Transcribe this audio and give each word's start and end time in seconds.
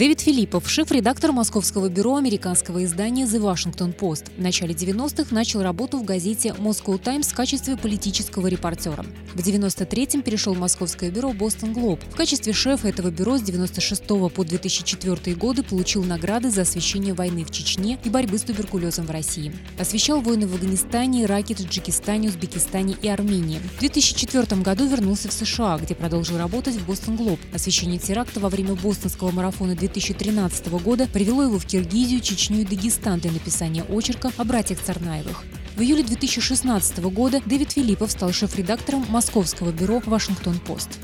Дэвид 0.00 0.22
Филиппов, 0.22 0.66
шеф-редактор 0.66 1.30
московского 1.30 1.90
бюро 1.90 2.16
американского 2.16 2.82
издания 2.84 3.26
The 3.26 3.38
Washington 3.38 3.94
Post. 3.94 4.30
В 4.34 4.40
начале 4.40 4.72
90-х 4.72 5.34
начал 5.34 5.60
работу 5.60 5.98
в 5.98 6.04
газете 6.04 6.54
Moscow 6.56 6.96
Times 6.96 7.26
в 7.28 7.34
качестве 7.34 7.76
политического 7.76 8.46
репортера. 8.46 9.04
В 9.34 9.40
93-м 9.40 10.22
перешел 10.22 10.54
в 10.54 10.58
московское 10.58 11.10
бюро 11.10 11.32
Boston 11.32 11.74
Globe. 11.74 12.00
В 12.10 12.16
качестве 12.16 12.54
шефа 12.54 12.88
этого 12.88 13.10
бюро 13.10 13.36
с 13.36 13.42
96 13.42 14.02
по 14.06 14.42
2004 14.42 15.36
годы 15.36 15.62
получил 15.62 16.02
награды 16.02 16.48
за 16.48 16.62
освещение 16.62 17.12
войны 17.12 17.44
в 17.44 17.50
Чечне 17.50 17.98
и 18.02 18.08
борьбы 18.08 18.38
с 18.38 18.42
туберкулезом 18.44 19.04
в 19.04 19.10
России. 19.10 19.52
Освещал 19.78 20.22
войны 20.22 20.46
в 20.46 20.54
Афганистане, 20.54 21.24
Ираке, 21.24 21.54
Таджикистане, 21.54 22.30
Узбекистане 22.30 22.96
и 23.02 23.08
Армении. 23.08 23.58
В 23.76 23.80
2004 23.80 24.62
году 24.62 24.86
вернулся 24.88 25.28
в 25.28 25.32
США, 25.34 25.76
где 25.76 25.94
продолжил 25.94 26.38
работать 26.38 26.76
в 26.76 26.90
Boston 26.90 27.18
Globe. 27.18 27.40
Освещение 27.52 27.98
теракта 27.98 28.40
во 28.40 28.48
время 28.48 28.74
бостонского 28.76 29.30
марафона 29.30 29.76
2013 29.92 30.68
года 30.84 31.08
привело 31.08 31.42
его 31.42 31.58
в 31.58 31.66
Киргизию, 31.66 32.20
Чечню 32.20 32.60
и 32.60 32.64
Дагестан 32.64 33.18
для 33.18 33.32
написания 33.32 33.82
очерка 33.82 34.30
о 34.38 34.44
братьях 34.44 34.78
Царнаевых. 34.78 35.42
В 35.76 35.80
июле 35.80 36.04
2016 36.04 37.00
года 37.12 37.40
Дэвид 37.44 37.72
Филиппов 37.72 38.12
стал 38.12 38.30
шеф-редактором 38.30 39.04
московского 39.08 39.72
бюро 39.72 40.00
«Вашингтон-Пост». 40.06 41.00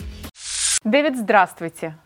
Дэвид, 0.84 1.16
здравствуйте. 1.16 1.96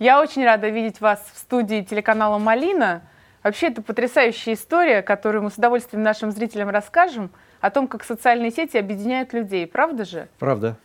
Я 0.00 0.20
очень 0.20 0.44
рада 0.44 0.70
видеть 0.70 1.00
вас 1.00 1.24
в 1.32 1.38
студии 1.38 1.86
телеканала 1.88 2.38
«Малина». 2.38 3.02
Вообще, 3.44 3.68
это 3.68 3.80
потрясающая 3.80 4.54
история, 4.54 5.02
которую 5.02 5.44
мы 5.44 5.50
с 5.50 5.54
удовольствием 5.54 6.02
нашим 6.02 6.32
зрителям 6.32 6.70
расскажем, 6.70 7.30
о 7.60 7.70
том, 7.70 7.86
как 7.86 8.02
социальные 8.02 8.50
сети 8.50 8.76
объединяют 8.76 9.32
людей. 9.32 9.68
Правда 9.68 10.04
же? 10.04 10.28
Правда. 10.40 10.76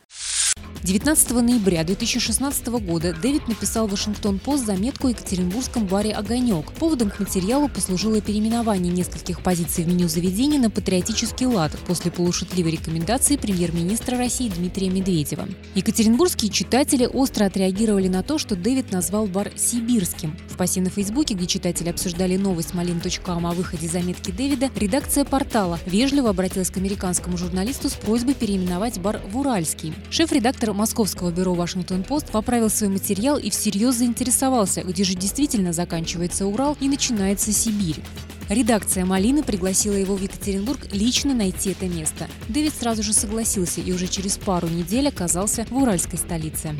19 0.84 1.32
ноября 1.32 1.84
2016 1.84 2.68
года 2.68 3.14
Дэвид 3.14 3.48
написал 3.48 3.88
в 3.88 3.92
Вашингтон-Пост 3.92 4.66
заметку 4.66 5.08
о 5.08 5.10
екатеринбургском 5.10 5.86
баре 5.86 6.14
«Огонек». 6.14 6.72
Поводом 6.74 7.10
к 7.10 7.20
материалу 7.20 7.68
послужило 7.68 8.22
переименование 8.22 8.94
нескольких 8.94 9.42
позиций 9.42 9.84
в 9.84 9.88
меню 9.88 10.08
заведения 10.08 10.60
на 10.60 10.70
патриотический 10.70 11.46
лад 11.46 11.78
после 11.88 12.12
полушутливой 12.12 12.72
рекомендации 12.72 13.36
премьер-министра 13.36 14.18
России 14.18 14.50
Дмитрия 14.50 14.90
Медведева. 14.90 15.50
Екатеринбургские 15.76 16.52
читатели 16.52 17.06
остро 17.06 17.46
отреагировали 17.46 18.08
на 18.08 18.24
то, 18.24 18.38
что 18.38 18.56
Дэвид 18.56 18.92
назвал 18.92 19.26
бар 19.28 19.52
«сибирским». 19.58 20.38
В 20.50 20.58
посте 20.58 20.80
на 20.80 20.90
Фейсбуке, 20.90 21.34
где 21.34 21.48
читатели 21.48 21.90
обсуждали 21.90 22.38
новость 22.38 22.72
malin.com 22.74 23.46
о 23.46 23.52
выходе 23.52 23.90
заметки 23.90 24.32
Дэвида, 24.32 24.70
редакция 24.76 25.26
портала 25.26 25.80
вежливо 25.86 26.30
обратилась 26.30 26.70
к 26.72 26.78
американскому 26.78 27.38
журналисту 27.38 27.90
с 27.90 27.94
просьбой 27.94 28.36
переименовать 28.36 29.00
бар 29.00 29.22
в 29.30 29.38
«Уральский». 29.38 29.94
Шеф-редактор 30.10 30.47
московского 30.74 31.32
бюро 31.32 31.54
«Вашингтон-Пост» 31.54 32.32
поправил 32.32 32.70
свой 32.70 32.90
материал 32.90 33.38
и 33.38 33.50
всерьез 33.50 33.96
заинтересовался, 33.96 34.82
где 34.82 35.04
же 35.04 35.14
действительно 35.14 35.74
заканчивается 35.74 36.46
Урал 36.46 36.78
и 36.80 36.88
начинается 36.88 37.52
Сибирь. 37.52 38.02
Редакция 38.50 39.04
«Малины» 39.06 39.44
пригласила 39.44 39.96
его 39.96 40.16
в 40.16 40.22
Екатеринбург 40.22 40.80
лично 40.94 41.34
найти 41.34 41.72
это 41.72 41.88
место. 41.88 42.28
Дэвид 42.48 42.74
сразу 42.74 43.04
же 43.04 43.14
согласился 43.14 43.82
и 43.82 43.92
уже 43.92 44.08
через 44.08 44.38
пару 44.38 44.68
недель 44.68 45.10
оказался 45.10 45.66
в 45.70 45.76
уральской 45.76 46.18
столице. 46.18 46.74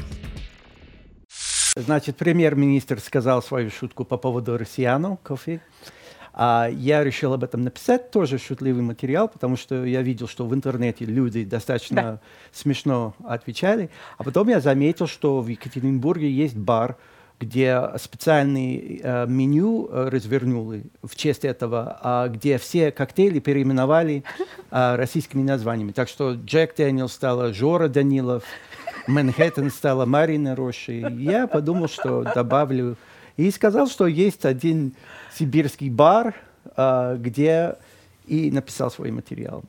Значит, 1.76 2.16
премьер-министр 2.16 3.00
сказал 3.00 3.44
свою 3.44 3.70
шутку 3.70 4.06
по 4.06 4.18
поводу 4.18 4.58
россияну, 4.58 5.20
кофе. 5.24 5.62
А 6.40 6.70
я 6.72 7.04
решил 7.04 7.34
об 7.34 7.44
этом 7.44 7.64
написать, 7.64 8.12
тоже 8.12 8.38
шутливый 8.38 8.84
материал, 8.84 9.28
потому 9.28 9.58
что 9.58 9.84
я 9.84 10.04
видел, 10.04 10.28
что 10.28 10.46
в 10.46 10.54
интернете 10.54 11.04
люди 11.04 11.44
достаточно 11.44 12.02
да. 12.02 12.20
смешно 12.52 13.16
отвечали. 13.26 13.90
А 14.20 14.24
потом 14.24 14.48
я 14.48 14.60
заметил, 14.60 15.08
что 15.08 15.42
в 15.42 15.48
Екатеринбурге 15.48 16.30
есть 16.30 16.56
бар, 16.56 16.96
где 17.40 17.82
специальный 18.00 19.02
э, 19.04 19.26
меню 19.28 19.90
э, 19.90 20.10
развернули 20.10 20.84
в 21.02 21.16
честь 21.16 21.44
этого, 21.44 22.00
э, 22.04 22.30
где 22.30 22.60
все 22.60 22.92
коктейли 22.92 23.40
переименовали 23.40 24.24
э, 24.70 24.96
российскими 24.96 25.42
названиями. 25.42 25.92
Так 25.92 26.08
что 26.08 26.34
Джек 26.34 26.76
Дэниел 26.76 27.10
стала 27.10 27.52
Жора 27.52 27.88
Данилов, 27.88 28.44
Манхэттен 29.08 29.72
стала 29.72 30.06
Марина 30.06 30.56
Роши. 30.56 31.04
Я 31.18 31.48
подумал, 31.48 31.88
что 31.88 32.22
добавлю. 32.36 32.96
И 33.38 33.52
сказал, 33.52 33.88
что 33.88 34.08
есть 34.08 34.46
один 34.46 34.94
сибирский 35.34 35.90
бар, 35.90 36.36
а, 36.76 37.16
где 37.16 37.76
и 38.26 38.52
написал 38.52 38.92
свой 38.92 39.12
материал. 39.12 39.64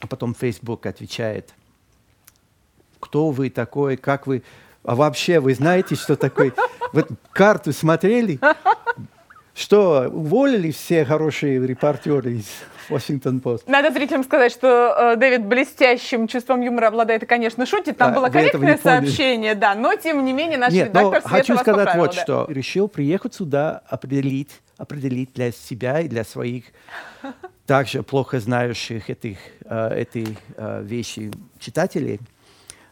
А 0.00 0.06
потом 0.06 0.34
Facebook 0.34 0.84
отвечает, 0.86 1.54
кто 3.00 3.30
вы 3.30 3.50
такой, 3.50 3.96
как 3.96 4.26
вы, 4.26 4.42
а 4.84 4.94
вообще 4.94 5.40
вы 5.40 5.54
знаете, 5.54 5.94
что 5.94 6.16
такое? 6.16 6.52
Вы 6.92 7.06
карту 7.32 7.72
смотрели? 7.72 8.38
Что, 9.56 10.10
уволили 10.12 10.70
все 10.70 11.06
хорошие 11.06 11.66
репортеры 11.66 12.34
из 12.34 12.46
Washington 12.90 13.40
Post? 13.40 13.62
Надо 13.66 13.90
зрителям 13.90 14.22
сказать, 14.22 14.52
что 14.52 14.94
э, 15.14 15.16
Дэвид 15.16 15.46
блестящим 15.46 16.28
чувством 16.28 16.60
юмора 16.60 16.88
обладает 16.88 17.22
и, 17.22 17.26
конечно, 17.26 17.64
шутит. 17.64 17.96
Там 17.96 18.12
да, 18.12 18.20
было 18.20 18.28
корректное 18.28 18.76
сообщение, 18.76 19.54
да, 19.54 19.74
но, 19.74 19.94
тем 19.96 20.22
не 20.26 20.34
менее, 20.34 20.58
наш 20.58 20.74
Нет, 20.74 20.88
редактор 20.88 21.22
но 21.24 21.28
хочу 21.30 21.56
сказать 21.56 21.96
вот 21.96 22.14
да. 22.14 22.22
что. 22.22 22.46
Решил 22.50 22.86
приехать 22.86 23.32
сюда, 23.32 23.80
определить, 23.88 24.50
определить 24.76 25.32
для 25.32 25.50
себя 25.52 26.00
и 26.00 26.08
для 26.08 26.24
своих 26.24 26.64
также 27.66 28.02
плохо 28.02 28.40
знающих 28.40 29.08
этих, 29.08 29.38
э, 29.64 30.00
эти 30.02 30.36
э, 30.58 30.82
вещи 30.82 31.30
читателей, 31.58 32.20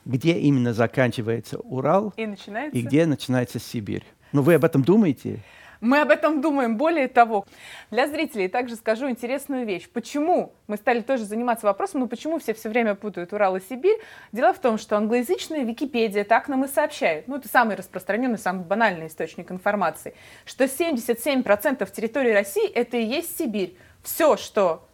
где 0.07 0.33
именно 0.39 0.73
заканчивается 0.73 1.59
Урал 1.59 2.15
и, 2.17 2.25
начинается? 2.25 2.79
и 2.79 2.81
где 2.81 3.05
начинается 3.05 3.59
Сибирь. 3.59 4.05
Ну, 4.33 4.41
вы 4.41 4.55
об 4.55 4.65
этом 4.65 4.83
думаете? 4.83 5.41
Мы 5.85 6.01
об 6.01 6.11
этом 6.11 6.41
думаем. 6.41 6.79
Более 6.79 7.09
того, 7.09 7.45
для 7.91 8.09
зрителей 8.09 8.49
также 8.49 8.75
скажу 8.75 9.11
интересную 9.11 9.67
вещь. 9.67 9.87
Почему 9.93 10.55
мы 10.67 10.79
стали 10.79 11.01
тоже 11.01 11.25
заниматься 11.25 11.67
вопросом, 11.67 12.01
ну 12.01 12.09
почему 12.09 12.39
все 12.39 12.55
все 12.55 12.71
время 12.71 12.95
путают 12.95 13.35
Урал 13.35 13.57
и 13.57 13.61
Сибирь? 13.61 14.01
Дело 14.33 14.55
в 14.55 14.59
том, 14.59 14.79
что 14.79 14.97
англоязычная 14.97 15.63
Википедия 15.63 16.25
так 16.25 16.49
нам 16.49 16.65
и 16.65 16.69
сообщает, 16.69 17.29
ну 17.29 17.37
это 17.37 17.49
самый 17.49 17.77
распространенный, 17.77 18.39
самый 18.39 18.65
банальный 18.65 19.09
источник 19.09 19.53
информации, 19.53 20.15
что 20.47 20.65
77% 20.65 21.93
территории 21.93 22.33
России 22.33 22.67
это 22.67 22.97
и 22.97 23.05
есть 23.05 23.37
Сибирь. 23.37 23.77
Все, 24.03 24.39
что 24.39 24.89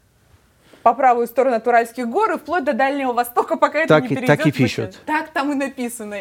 по 0.82 0.92
правую 0.94 1.28
сторону 1.28 1.56
от 1.56 1.66
Уральских 1.68 2.08
гор 2.08 2.32
и 2.32 2.36
вплоть 2.36 2.64
до 2.64 2.72
Дальнего 2.72 3.12
Востока, 3.12 3.56
пока 3.56 3.86
так 3.86 4.04
это 4.04 4.08
не 4.08 4.16
перейдет. 4.16 4.38
Так 4.38 4.46
и 4.46 4.50
пишут. 4.50 5.00
Так 5.06 5.28
там 5.30 5.52
и 5.52 5.54
написано. 5.54 6.16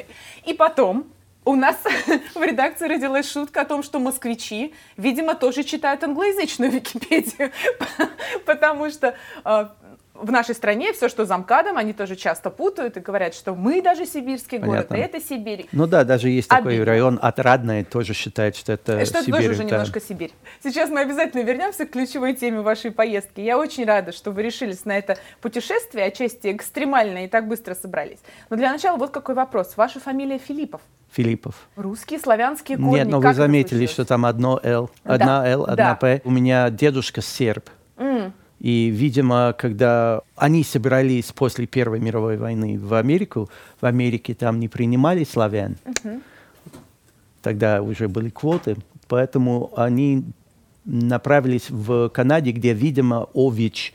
И 0.46 0.54
потом, 0.54 1.08
у 1.46 1.56
нас 1.56 1.78
в 2.36 2.42
редакции 2.42 2.88
родилась 2.88 3.32
шутка 3.32 3.62
о 3.62 3.66
том, 3.66 3.84
что 3.84 4.00
москвичи, 4.00 4.74
видимо, 4.98 5.36
тоже 5.36 5.64
читают 5.64 6.04
англоязычную 6.04 6.72
Википедию, 6.72 7.52
потому 8.46 8.90
что 8.90 9.16
а, 9.44 9.76
в 10.22 10.32
нашей 10.32 10.56
стране 10.56 10.94
все, 10.94 11.10
что 11.10 11.26
замкадом, 11.26 11.78
они 11.78 11.94
тоже 11.94 12.16
часто 12.16 12.50
путают 12.50 12.98
и 12.98 13.00
говорят, 13.00 13.34
что 13.34 13.56
мы 13.56 13.82
даже 13.82 14.06
сибирский 14.06 14.60
Понятно. 14.60 14.96
город, 14.96 15.14
это 15.16 15.22
Сибирь. 15.22 15.68
Ну 15.72 15.88
да, 15.88 16.04
даже 16.04 16.30
есть 16.30 16.52
Обидно. 16.52 16.72
такой 16.72 16.84
район 16.84 17.20
Отрадное, 17.22 17.84
тоже 17.84 18.14
считает, 18.14 18.56
что 18.56 18.74
это 18.74 19.06
что 19.06 19.22
Сибирь. 19.22 19.24
Что 19.24 19.32
тоже 19.32 19.50
уже 19.50 19.64
да. 19.64 19.70
немножко 19.70 20.02
Сибирь. 20.02 20.32
Сейчас 20.64 20.90
мы 20.90 21.02
обязательно 21.02 21.44
вернемся 21.44 21.86
к 21.86 21.92
ключевой 21.92 22.34
теме 22.34 22.62
вашей 22.62 22.92
поездки. 22.92 23.42
Я 23.42 23.58
очень 23.58 23.86
рада, 23.86 24.12
что 24.12 24.32
вы 24.32 24.44
решились 24.44 24.86
на 24.86 24.98
это 24.98 25.18
путешествие, 25.42 26.06
отчасти 26.06 26.52
экстремальное, 26.52 27.26
и 27.26 27.28
так 27.28 27.48
быстро 27.48 27.76
собрались. 27.76 28.20
Но 28.50 28.58
для 28.58 28.72
начала 28.72 28.98
вот 28.98 29.12
какой 29.12 29.36
вопрос. 29.36 29.78
Ваша 29.78 30.00
фамилия 30.00 30.38
Филиппов? 30.38 30.82
Филиппов. 31.12 31.56
Русские, 31.76 32.20
славянские 32.20 32.78
корни. 32.78 32.96
Нет, 32.96 33.08
но 33.08 33.20
вы 33.20 33.34
заметили, 33.34 33.88
что 33.88 34.06
там 34.06 34.26
одно 34.26 34.60
«Л», 34.64 34.92
одна 35.04 35.42
да. 35.42 35.50
«Л», 35.50 35.64
одна 35.64 35.76
да. 35.76 35.96
«П». 35.96 36.22
У 36.24 36.30
меня 36.30 36.70
дедушка 36.70 37.22
серб. 37.22 37.70
Mm. 37.98 38.32
И, 38.60 38.90
видимо, 38.90 39.54
когда 39.58 40.22
они 40.36 40.64
собирались 40.64 41.32
после 41.32 41.66
Первой 41.66 42.00
мировой 42.00 42.38
войны 42.38 42.78
в 42.78 42.94
Америку, 42.94 43.50
в 43.80 43.86
Америке 43.86 44.34
там 44.34 44.60
не 44.60 44.68
принимали 44.68 45.24
славян. 45.24 45.78
Uh-huh. 45.86 46.22
Тогда 47.42 47.82
уже 47.82 48.10
были 48.10 48.30
квоты, 48.30 48.76
поэтому 49.08 49.72
они 49.78 50.26
направились 50.84 51.70
в 51.70 52.10
Канаде, 52.10 52.52
где, 52.52 52.74
видимо, 52.74 53.30
Ович 53.34 53.94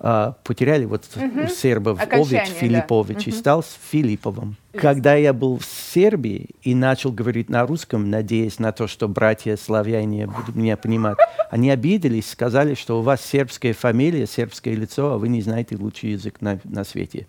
а, 0.00 0.36
потеряли 0.44 0.84
вот 0.84 1.04
угу. 1.16 1.48
сербов 1.48 2.00
Окончание, 2.00 2.42
Ович 2.42 2.54
Филиппович 2.54 3.24
да. 3.24 3.30
и 3.30 3.34
стал 3.34 3.62
с 3.62 3.78
Филипповым. 3.90 4.56
Когда 4.72 5.14
я 5.14 5.32
был 5.32 5.58
в 5.58 5.64
Сербии 5.64 6.50
и 6.62 6.74
начал 6.74 7.10
говорить 7.10 7.48
на 7.48 7.66
русском, 7.66 8.08
надеясь 8.08 8.60
на 8.60 8.70
то, 8.70 8.86
что 8.86 9.08
братья 9.08 9.56
славяне 9.56 10.28
будут 10.28 10.54
меня 10.54 10.76
понимать, 10.76 11.18
они 11.50 11.70
обиделись, 11.70 12.30
сказали, 12.30 12.74
что 12.74 13.00
у 13.00 13.02
вас 13.02 13.24
сербская 13.24 13.74
фамилия, 13.74 14.26
сербское 14.26 14.74
лицо, 14.74 15.14
а 15.14 15.18
вы 15.18 15.28
не 15.28 15.42
знаете 15.42 15.76
лучший 15.76 16.10
язык 16.10 16.40
на, 16.40 16.60
на 16.62 16.84
свете. 16.84 17.26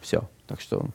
Все. 0.00 0.22
Так 0.46 0.60
что 0.60 0.88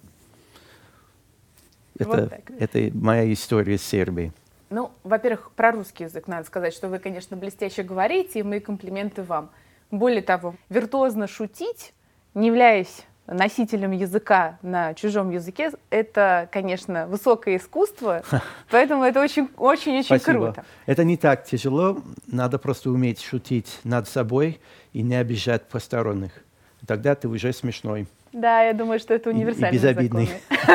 это, 1.99 2.09
вот 2.09 2.33
это 2.59 2.97
моя 2.97 3.31
история 3.31 3.77
с 3.77 3.83
Сербией. 3.83 4.31
Ну, 4.71 4.89
во-первых, 5.03 5.51
про 5.51 5.71
русский 5.71 6.05
язык 6.05 6.27
надо 6.27 6.47
сказать, 6.47 6.73
что 6.73 6.87
вы, 6.87 6.97
конечно, 6.97 7.35
блестяще 7.35 7.83
говорите, 7.83 8.39
и 8.39 8.43
мои 8.43 8.59
комплименты 8.59 9.21
вам. 9.21 9.51
Более 9.91 10.21
того, 10.21 10.55
виртуозно 10.69 11.27
шутить, 11.27 11.93
не 12.33 12.47
являясь 12.47 13.05
носителем 13.27 13.91
языка 13.91 14.57
на 14.61 14.93
чужом 14.93 15.29
языке, 15.31 15.71
это, 15.89 16.49
конечно, 16.51 17.07
высокое 17.07 17.57
искусство, 17.57 18.23
поэтому 18.71 19.03
это 19.03 19.21
очень-очень-очень 19.21 20.19
круто. 20.19 20.65
Это 20.85 21.03
не 21.03 21.17
так 21.17 21.43
тяжело, 21.45 22.01
надо 22.27 22.57
просто 22.57 22.89
уметь 22.89 23.21
шутить 23.21 23.79
над 23.83 24.07
собой 24.07 24.59
и 24.93 25.01
не 25.01 25.15
обижать 25.15 25.67
посторонних. 25.67 26.31
Тогда 26.87 27.15
ты 27.15 27.27
уже 27.27 27.53
смешной. 27.53 28.07
Да, 28.33 28.61
я 28.63 28.73
думаю, 28.73 28.99
что 28.99 29.13
это 29.13 29.29
универсальный 29.29 29.69
и, 29.69 29.71
и 29.71 29.77
безобидный. 29.77 30.29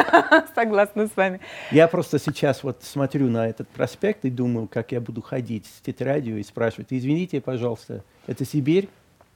Согласна 0.55 1.07
с 1.07 1.17
вами. 1.17 1.41
Я 1.71 1.89
просто 1.89 2.19
сейчас 2.19 2.63
вот 2.63 2.83
смотрю 2.83 3.29
на 3.31 3.49
этот 3.49 3.67
проспект 3.69 4.25
и 4.25 4.31
думаю, 4.31 4.69
как 4.69 4.93
я 4.93 5.01
буду 5.01 5.23
ходить 5.23 5.67
с 5.67 5.81
тетрадью 5.81 6.39
и 6.39 6.43
спрашивать, 6.43 6.89
извините, 6.91 7.41
пожалуйста, 7.41 8.05
это 8.27 8.45
Сибирь? 8.45 8.89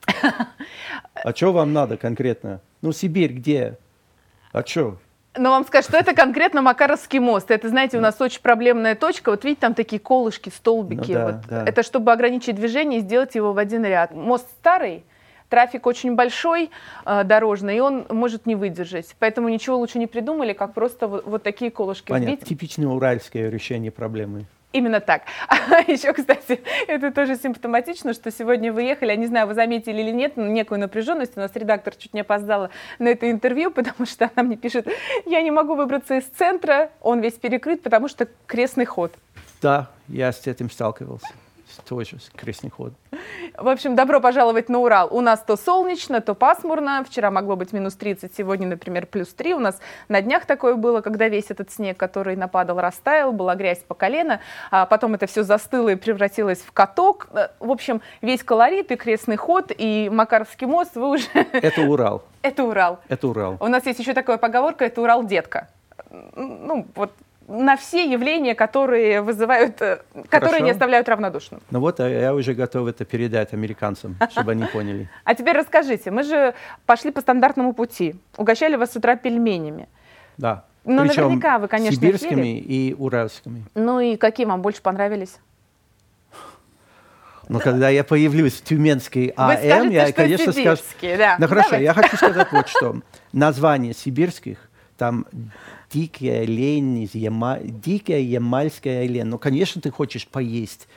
А 1.23 1.35
что 1.35 1.53
вам 1.53 1.73
надо 1.73 1.97
конкретно? 1.97 2.61
Ну, 2.83 2.93
Сибирь 2.93 3.33
где? 3.33 3.77
А 4.53 4.65
что? 4.65 4.97
Но 5.37 5.51
вам 5.51 5.65
скажу, 5.65 5.89
что 5.89 5.97
это 5.97 6.15
конкретно 6.15 6.61
Макаровский 6.61 7.21
мост. 7.21 7.51
Это, 7.51 7.69
знаете, 7.69 7.99
у 7.99 8.01
нас 8.01 8.21
очень 8.21 8.41
проблемная 8.41 8.97
точка. 8.97 9.31
Вот 9.31 9.45
видите, 9.45 9.61
там 9.61 9.75
такие 9.75 10.01
колышки, 10.01 10.49
столбики. 10.49 11.13
Ну, 11.13 11.15
да, 11.15 11.27
вот. 11.27 11.35
да. 11.49 11.65
Это 11.67 11.83
чтобы 11.83 12.11
ограничить 12.13 12.57
движение 12.57 13.01
и 13.01 13.03
сделать 13.03 13.35
его 13.35 13.53
в 13.53 13.59
один 13.59 13.85
ряд. 13.85 14.13
Мост 14.13 14.49
старый, 14.59 15.05
трафик 15.49 15.87
очень 15.87 16.17
большой 16.17 16.71
э, 17.07 17.25
дорожный, 17.25 17.77
и 17.77 17.81
он 17.81 18.07
может 18.09 18.47
не 18.47 18.57
выдержать. 18.57 19.15
Поэтому 19.21 19.49
ничего 19.49 19.79
лучше 19.79 19.99
не 19.99 20.09
придумали, 20.09 20.53
как 20.53 20.75
просто 20.75 21.07
вот, 21.07 21.25
вот 21.25 21.43
такие 21.45 21.71
колышки. 21.71 22.09
Понятно. 22.09 22.31
Видите? 22.31 22.47
Типичное 22.47 22.89
уральское 22.89 23.51
решение 23.51 23.93
проблемы. 23.93 24.47
Именно 24.73 25.01
так. 25.01 25.23
Еще, 25.89 26.13
кстати, 26.13 26.61
это 26.87 27.11
тоже 27.11 27.37
симптоматично, 27.37 28.13
что 28.13 28.31
сегодня 28.31 28.73
вы 28.73 28.83
ехали, 28.83 29.11
я 29.11 29.17
не 29.17 29.27
знаю, 29.27 29.47
вы 29.47 29.55
заметили 29.55 30.01
или 30.01 30.13
нет, 30.13 30.37
некую 30.37 30.79
напряженность. 30.79 31.37
У 31.37 31.41
нас 31.41 31.51
редактор 31.55 31.95
чуть 31.97 32.15
не 32.15 32.21
опоздала 32.21 32.71
на 32.99 33.09
это 33.09 33.31
интервью, 33.31 33.71
потому 33.75 34.07
что 34.07 34.31
она 34.35 34.47
мне 34.47 34.57
пишет, 34.57 34.87
я 35.27 35.43
не 35.43 35.51
могу 35.51 35.75
выбраться 35.75 36.17
из 36.17 36.25
центра, 36.25 36.91
он 37.01 37.21
весь 37.21 37.35
перекрыт, 37.35 37.83
потому 37.83 38.09
что 38.09 38.29
крестный 38.47 38.85
ход. 38.85 39.13
Да, 39.61 39.91
я 40.09 40.33
с 40.33 40.47
этим 40.47 40.71
сталкивался 40.71 41.29
тоже 41.89 42.19
крестный 42.37 42.71
ход. 42.71 42.93
В 43.57 43.69
общем, 43.69 43.95
добро 43.95 44.21
пожаловать 44.21 44.69
на 44.69 44.79
Урал. 44.79 45.09
У 45.11 45.21
нас 45.21 45.41
то 45.41 45.57
солнечно, 45.57 46.21
то 46.21 46.35
пасмурно. 46.35 47.05
Вчера 47.05 47.31
могло 47.31 47.57
быть 47.57 47.73
минус 47.73 47.95
30, 47.95 48.35
сегодня, 48.37 48.67
например, 48.67 49.07
плюс 49.07 49.29
3. 49.29 49.55
У 49.55 49.59
нас 49.59 49.81
на 50.09 50.23
днях 50.23 50.47
такое 50.47 50.75
было, 50.75 51.01
когда 51.01 51.29
весь 51.29 51.51
этот 51.51 51.71
снег, 51.71 51.97
который 51.97 52.37
нападал, 52.37 52.81
растаял, 52.81 53.33
была 53.33 53.55
грязь 53.55 53.81
по 53.87 53.95
колено, 53.95 54.41
а 54.71 54.87
потом 54.87 55.15
это 55.15 55.27
все 55.27 55.43
застыло 55.43 55.91
и 55.91 55.97
превратилось 55.97 56.61
в 56.61 56.73
каток. 56.73 57.29
Э, 57.33 57.49
в 57.59 57.71
общем, 57.71 58.01
весь 58.23 58.43
колорит 58.43 58.91
и 58.93 58.97
крестный 58.97 59.37
ход, 59.37 59.73
и 59.77 60.09
Макаровский 60.13 60.67
мост 60.67 60.95
вы 60.97 61.11
уже... 61.11 61.29
Это 61.53 61.83
Урал. 61.83 62.23
Это 62.43 62.65
Урал. 62.65 63.01
Это 63.09 63.29
Урал. 63.29 63.57
У 63.61 63.69
нас 63.69 63.85
есть 63.87 63.99
еще 63.99 64.15
такая 64.15 64.39
поговорка, 64.39 64.85
это 64.85 65.03
Урал 65.03 65.25
детка. 65.25 65.69
Ну, 66.35 66.87
вот 66.95 67.13
на 67.51 67.77
все 67.77 68.11
явления, 68.11 68.55
которые 68.55 69.23
вызывают, 69.23 69.83
э, 69.83 70.01
которые 70.29 70.51
Хорошо. 70.51 70.65
не 70.65 70.71
оставляют 70.71 71.09
равнодушным. 71.09 71.61
Ну 71.71 71.81
вот, 71.81 71.99
а 71.99 72.09
я 72.09 72.35
уже 72.35 72.55
готов 72.55 72.89
это 72.89 73.05
передать 73.05 73.53
американцам, 73.53 74.17
чтобы 74.31 74.53
они 74.53 74.65
поняли. 74.67 75.09
А 75.25 75.35
теперь 75.35 75.57
расскажите, 75.57 76.11
мы 76.11 76.23
же 76.23 76.55
пошли 76.87 77.11
по 77.11 77.21
стандартному 77.21 77.73
пути, 77.73 78.15
угощали 78.37 78.77
вас 78.77 78.93
с 78.93 78.97
утра 78.97 79.17
пельменями. 79.17 79.89
Да. 80.37 80.65
Ну, 80.85 81.03
Причем 81.03 81.25
наверняка 81.25 81.59
вы, 81.59 81.69
конечно, 81.69 81.97
сибирскими 81.97 82.47
ели. 82.47 82.59
и 82.59 82.95
уральскими. 82.95 83.65
Ну 83.75 84.01
и 84.01 84.17
какие 84.17 84.47
вам 84.47 84.63
больше 84.63 84.81
понравились? 84.81 85.39
Но 87.49 87.59
ну, 87.59 87.61
когда 87.65 87.89
я 87.89 88.05
появлюсь 88.05 88.55
в 88.55 88.63
Тюменской 88.63 89.33
АМ, 89.37 89.57
скажете, 89.59 89.95
я, 89.95 90.13
конечно, 90.13 90.53
скажу... 90.53 90.83
Да. 91.03 91.37
Ну 91.39 91.49
хорошо, 91.49 91.71
Давайте. 91.71 91.85
я 91.85 91.95
хочу 91.95 92.17
сказать 92.17 92.53
вот 92.53 92.69
что. 92.69 92.97
Название 93.33 93.93
сибирских, 93.93 94.59
там 94.97 95.27
дикая 95.91 96.45
лень, 96.45 97.03
из 97.03 97.15
Яма... 97.15 97.59
дикая 97.61 98.21
ямальская 98.21 99.07
лень. 99.07 99.25
Ну, 99.25 99.39
конечно, 99.39 99.83
ты 99.83 99.91
хочешь 99.91 100.27
поесть. 100.27 100.89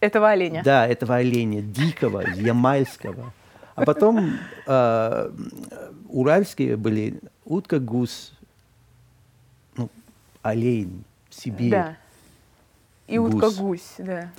Этого 0.00 0.30
оленя. 0.30 0.62
Да, 0.64 0.86
этого 0.86 1.16
оленя, 1.16 1.62
дикого, 1.62 2.22
ямальского. 2.28 3.32
А 3.74 3.84
потом 3.84 4.38
э, 4.66 5.30
уральские 6.08 6.76
были 6.76 7.20
утка, 7.44 7.78
гус, 7.78 8.34
ну, 9.76 9.88
олень, 10.42 11.04
Сибирь. 11.30 11.70
Да. 11.70 11.96
И 13.06 13.18
утка-гусь, 13.18 13.94
да. 13.98 14.32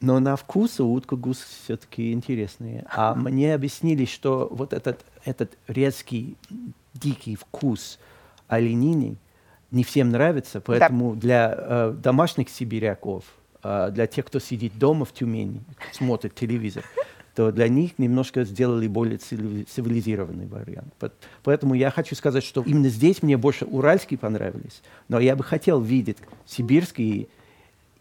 Но 0.00 0.20
на 0.20 0.36
вкус 0.36 0.78
утка-гус 0.80 1.38
все-таки 1.64 2.12
интересные. 2.12 2.84
А 2.90 3.14
мне 3.14 3.54
объяснили, 3.54 4.04
что 4.04 4.48
вот 4.50 4.72
этот, 4.72 5.04
этот 5.24 5.56
резкий, 5.68 6.36
дикий 6.94 7.36
вкус– 7.36 7.98
оленины 8.48 9.16
не 9.70 9.84
всем 9.84 10.10
нравится, 10.10 10.60
поэтому 10.60 11.14
да. 11.14 11.20
для 11.20 11.54
э, 11.56 11.94
домашних 12.02 12.48
сибиряков, 12.48 13.24
э, 13.62 13.90
для 13.92 14.06
тех, 14.06 14.24
кто 14.26 14.40
сидит 14.40 14.78
дома 14.78 15.04
в 15.04 15.12
Тюмени, 15.12 15.60
смотрит 15.92 16.34
телевизор, 16.34 16.84
то 17.34 17.52
для 17.52 17.68
них 17.68 17.98
немножко 17.98 18.44
сделали 18.44 18.88
более 18.88 19.18
цивилизированный 19.18 20.46
вариант. 20.46 20.92
Поэтому 21.44 21.74
я 21.74 21.90
хочу 21.90 22.14
сказать, 22.14 22.44
что 22.44 22.62
именно 22.62 22.88
здесь 22.88 23.22
мне 23.22 23.36
больше 23.36 23.66
уральские 23.66 24.18
понравились, 24.18 24.82
но 25.08 25.20
я 25.20 25.36
бы 25.36 25.44
хотел 25.44 25.80
видеть 25.80 26.18
сибирские 26.46 27.28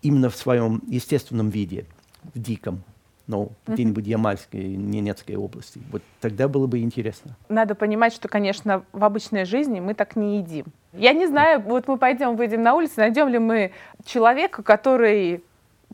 именно 0.01 0.29
в 0.29 0.35
своем 0.35 0.81
естественном 0.87 1.49
виде, 1.49 1.85
в 2.33 2.39
диком 2.39 2.83
ну, 3.27 3.51
где-нибудь 3.67 4.07
Ямальской, 4.07 4.63
Ненецкой 4.75 5.35
области. 5.35 5.81
Вот 5.91 6.01
тогда 6.21 6.47
было 6.47 6.65
бы 6.65 6.79
интересно. 6.79 7.35
Надо 7.49 7.75
понимать, 7.75 8.13
что, 8.13 8.27
конечно, 8.27 8.83
в 8.93 9.03
обычной 9.03 9.45
жизни 9.45 9.79
мы 9.79 9.93
так 9.93 10.15
не 10.15 10.37
едим. 10.37 10.65
Я 10.93 11.13
не 11.13 11.27
знаю, 11.27 11.61
вот 11.61 11.87
мы 11.87 11.97
пойдем, 11.97 12.35
выйдем 12.37 12.63
на 12.63 12.73
улицу, 12.73 12.93
найдем 12.97 13.27
ли 13.27 13.37
мы 13.37 13.71
человека, 14.05 14.63
который 14.63 15.43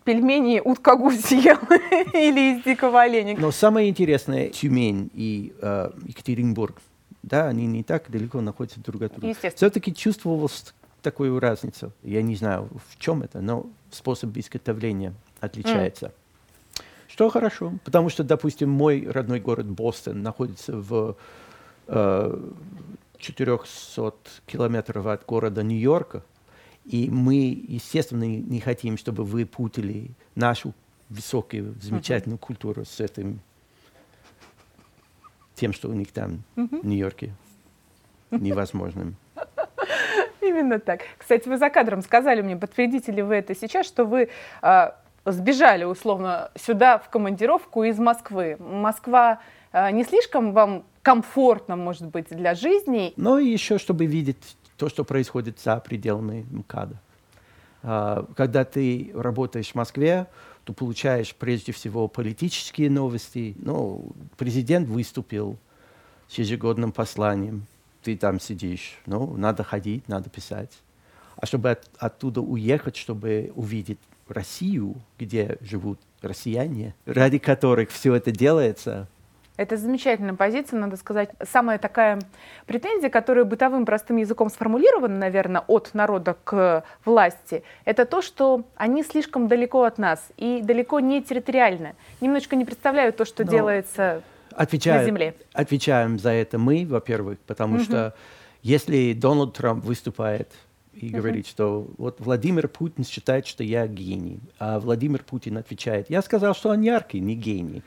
пельмени 0.04 0.62
утка 0.64 0.96
гусь 0.96 1.32
ел 1.32 1.58
или 2.14 2.58
из 2.58 2.64
дикого 2.64 3.02
оленя. 3.02 3.36
Но 3.38 3.52
самое 3.52 3.90
интересное, 3.90 4.50
Тюмень 4.50 5.10
и 5.14 5.54
э, 5.62 5.92
Екатеринбург, 6.06 6.82
да, 7.24 7.48
они 7.48 7.66
не 7.66 7.84
так 7.84 8.10
далеко 8.10 8.42
находятся 8.42 8.80
друг 8.82 9.02
от 9.04 9.16
друга. 9.16 9.36
Все-таки 9.56 9.94
чувствовалась 9.94 10.74
такую 11.02 11.40
разницу. 11.40 11.92
Я 12.04 12.22
не 12.22 12.36
знаю, 12.36 12.70
в 12.90 13.00
чем 13.00 13.24
это, 13.24 13.42
но 13.42 13.66
способ 13.92 14.38
изготовления 14.38 15.14
отличается. 15.40 16.08
Mm. 16.08 16.12
Что 17.13 17.30
хорошо, 17.30 17.74
потому 17.83 18.10
что, 18.10 18.24
допустим, 18.24 18.71
мой 18.71 19.07
родной 19.07 19.39
город 19.39 19.68
Бостон 19.68 20.24
находится 20.24 20.75
в 20.75 21.15
э, 21.86 22.50
400 23.19 24.13
километров 24.48 25.06
от 25.06 25.24
города 25.24 25.62
Нью-Йорка, 25.62 26.24
и 26.86 27.12
мы, 27.12 27.36
естественно, 27.68 28.24
не 28.24 28.60
хотим, 28.60 28.98
чтобы 28.98 29.25
вы 29.25 29.45
путали 29.45 30.10
нашу 30.33 30.74
высокую, 31.10 31.75
замечательную 31.79 32.39
uh-huh. 32.39 32.48
культуру 32.48 32.84
с 32.84 33.00
этим, 33.00 33.41
тем, 35.53 35.72
что 35.72 35.89
у 35.89 35.93
них 35.93 36.12
там 36.12 36.41
uh-huh. 36.55 36.82
в 36.82 36.84
Нью-Йорке 36.84 37.36
невозможным. 38.32 39.17
Именно 40.41 40.79
так. 40.79 41.01
Кстати, 41.20 41.48
вы 41.48 41.60
за 41.60 41.70
кадром 41.70 42.01
сказали 42.01 42.41
мне, 42.41 42.58
подтвердите 42.58 43.12
ли 43.12 43.22
вы 43.22 43.36
это 43.36 43.53
сейчас, 43.53 43.86
что 43.86 44.03
вы 44.03 44.29
а, 44.63 45.00
сбежали 45.25 45.84
условно 45.84 46.51
сюда 46.56 46.98
в 46.98 47.10
командировку 47.10 47.84
из 47.84 47.98
Москвы. 48.00 48.58
Москва 48.60 49.39
э, 49.72 49.92
не 49.92 50.03
слишком 50.03 50.53
вам 50.53 50.84
комфортно, 51.01 51.75
может 51.75 52.08
быть, 52.08 52.27
для 52.30 52.56
жизни? 52.56 53.13
Ну 53.15 53.38
и 53.38 53.48
еще, 53.48 53.77
чтобы 53.77 54.06
видеть 54.06 54.58
то, 54.77 54.89
что 54.89 55.03
происходит 55.03 55.60
за 55.60 55.77
пределами 55.77 56.46
МКАДа. 56.51 56.96
А, 57.84 58.25
когда 58.36 58.63
ты 58.63 59.12
работаешь 59.13 59.72
в 59.72 59.75
Москве, 59.75 60.27
то 60.63 60.74
получаешь 60.74 61.36
прежде 61.36 61.74
всего 61.74 62.08
политические 62.08 62.89
новости. 62.89 63.56
Ну, 63.58 64.13
президент 64.38 64.88
выступил 64.88 65.58
с 66.30 66.38
ежегодным 66.38 66.92
посланием. 66.92 67.65
Ты 68.01 68.18
там 68.18 68.39
сидишь. 68.39 69.00
Ну, 69.06 69.36
надо 69.38 69.63
ходить, 69.63 70.08
надо 70.08 70.30
писать. 70.30 70.72
А 71.36 71.46
чтобы 71.46 71.72
от, 71.72 71.89
оттуда 71.98 72.42
уехать, 72.42 72.96
чтобы 72.96 73.51
увидеть 73.56 74.00
Россию, 74.34 74.96
где 75.18 75.58
живут 75.62 76.00
россияне, 76.22 76.96
ради 77.06 77.38
которых 77.38 77.90
все 77.92 78.16
это 78.16 78.32
делается. 78.32 79.08
Это 79.56 79.78
замечательная 79.78 80.34
позиция, 80.34 80.80
надо 80.80 80.98
сказать. 80.98 81.30
Самая 81.44 81.78
такая 81.78 82.20
претензия, 82.66 83.10
которая 83.10 83.46
бытовым 83.46 83.86
простым 83.86 84.18
языком 84.18 84.50
сформулирована, 84.50 85.16
наверное, 85.16 85.62
от 85.68 85.94
народа 85.94 86.36
к 86.44 86.84
власти, 87.06 87.63
это 87.86 88.06
то, 88.06 88.24
что 88.24 88.63
они 88.75 89.04
слишком 89.04 89.48
далеко 89.48 89.84
от 89.84 90.00
нас 90.00 90.28
и 90.38 90.62
далеко 90.63 91.00
не 91.00 91.22
территориально. 91.22 91.94
Немножечко 92.20 92.56
не 92.56 92.66
представляют 92.66 93.18
то, 93.18 93.25
что 93.25 93.46
Но 93.46 93.52
делается 93.52 94.24
отвечаю, 94.56 95.02
на 95.02 95.06
земле. 95.06 95.36
Отвечаем 95.54 96.18
за 96.18 96.32
это 96.32 96.58
мы, 96.58 96.86
во-первых, 96.88 97.38
потому 97.46 97.75
угу. 97.75 97.84
что 97.84 98.16
если 98.63 99.13
Дональд 99.13 99.54
Трамп 99.54 99.84
выступает 99.84 100.50
и 101.03 101.10
uh-huh. 101.10 101.17
говорит, 101.17 101.48
что 101.48 101.88
вот 101.98 102.19
Владимир 102.19 102.67
Путин 102.67 103.03
считает, 103.03 103.45
что 103.48 103.63
я 103.63 103.88
гений, 103.88 104.39
а 104.60 104.79
Владимир 104.79 105.24
Путин 105.24 105.57
отвечает, 105.57 106.10
я 106.10 106.22
сказал, 106.22 106.55
что 106.55 106.69
он 106.69 106.81
яркий, 106.81 107.19
не 107.19 107.36
гений. 107.36 107.83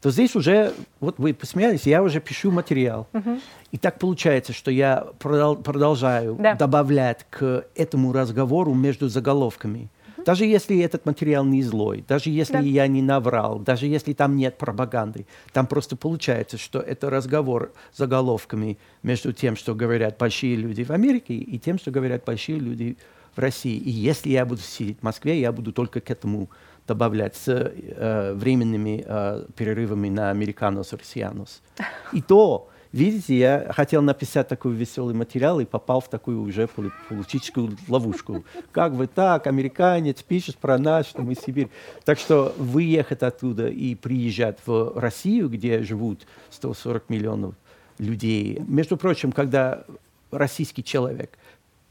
то 0.00 0.10
здесь 0.10 0.34
уже, 0.36 0.72
вот 1.00 1.18
вы 1.18 1.32
посмеялись, 1.34 1.86
я 1.86 2.02
уже 2.02 2.20
пишу 2.20 2.50
материал. 2.50 3.06
Угу. 3.12 3.38
И 3.72 3.78
так 3.78 3.98
получается, 3.98 4.52
что 4.52 4.70
я 4.70 5.06
продолжаю 5.18 6.36
да. 6.38 6.54
добавлять 6.54 7.26
к 7.30 7.64
этому 7.74 8.12
разговору 8.12 8.74
между 8.74 9.08
заголовками. 9.08 9.88
Даже 10.24 10.44
если 10.44 10.80
этот 10.80 11.06
материал 11.06 11.44
не 11.44 11.62
злой, 11.62 12.04
даже 12.06 12.30
если 12.30 12.54
да. 12.54 12.60
я 12.60 12.86
не 12.86 13.02
наврал, 13.02 13.58
даже 13.58 13.86
если 13.86 14.12
там 14.12 14.36
нет 14.36 14.58
пропаганды, 14.58 15.26
там 15.52 15.66
просто 15.66 15.96
получается, 15.96 16.58
что 16.58 16.80
это 16.80 17.10
разговор 17.10 17.72
заголовками 17.94 18.78
между 19.02 19.32
тем, 19.32 19.56
что 19.56 19.74
говорят 19.74 20.18
большие 20.18 20.56
люди 20.56 20.84
в 20.84 20.90
Америке, 20.90 21.34
и 21.34 21.58
тем, 21.58 21.78
что 21.78 21.90
говорят 21.90 22.24
большие 22.24 22.58
люди 22.58 22.96
в 23.34 23.38
России. 23.38 23.76
И 23.76 23.90
если 23.90 24.30
я 24.30 24.44
буду 24.44 24.60
сидеть 24.60 24.98
в 25.00 25.02
Москве, 25.02 25.40
я 25.40 25.52
буду 25.52 25.72
только 25.72 26.00
к 26.00 26.10
этому 26.10 26.50
добавлять 26.86 27.36
с 27.36 27.48
э, 27.48 28.32
временными 28.34 29.04
э, 29.06 29.46
перерывами 29.56 30.08
на 30.08 30.30
американос, 30.30 30.92
россиянос. 30.92 31.62
И 32.12 32.20
то 32.20 32.68
Видите, 32.92 33.34
я 33.38 33.72
хотел 33.72 34.02
написать 34.02 34.48
такой 34.48 34.74
веселый 34.74 35.14
материал 35.14 35.60
и 35.60 35.64
попал 35.64 36.02
в 36.02 36.08
такую 36.08 36.42
уже 36.42 36.68
политическую 37.08 37.76
ловушку. 37.88 38.44
Как 38.70 38.92
вы 38.92 39.06
так, 39.06 39.46
американец, 39.46 40.22
пишет 40.22 40.58
про 40.58 40.76
нас, 40.76 41.06
что 41.06 41.22
мы 41.22 41.34
Сибирь. 41.34 41.70
Так 42.04 42.18
что 42.18 42.54
выехать 42.58 43.22
оттуда 43.22 43.68
и 43.68 43.94
приезжать 43.94 44.58
в 44.66 44.92
Россию, 44.98 45.48
где 45.48 45.82
живут 45.82 46.26
140 46.50 47.08
миллионов 47.08 47.54
людей. 47.98 48.60
Между 48.68 48.98
прочим, 48.98 49.32
когда 49.32 49.84
российский 50.30 50.84
человек 50.84 51.38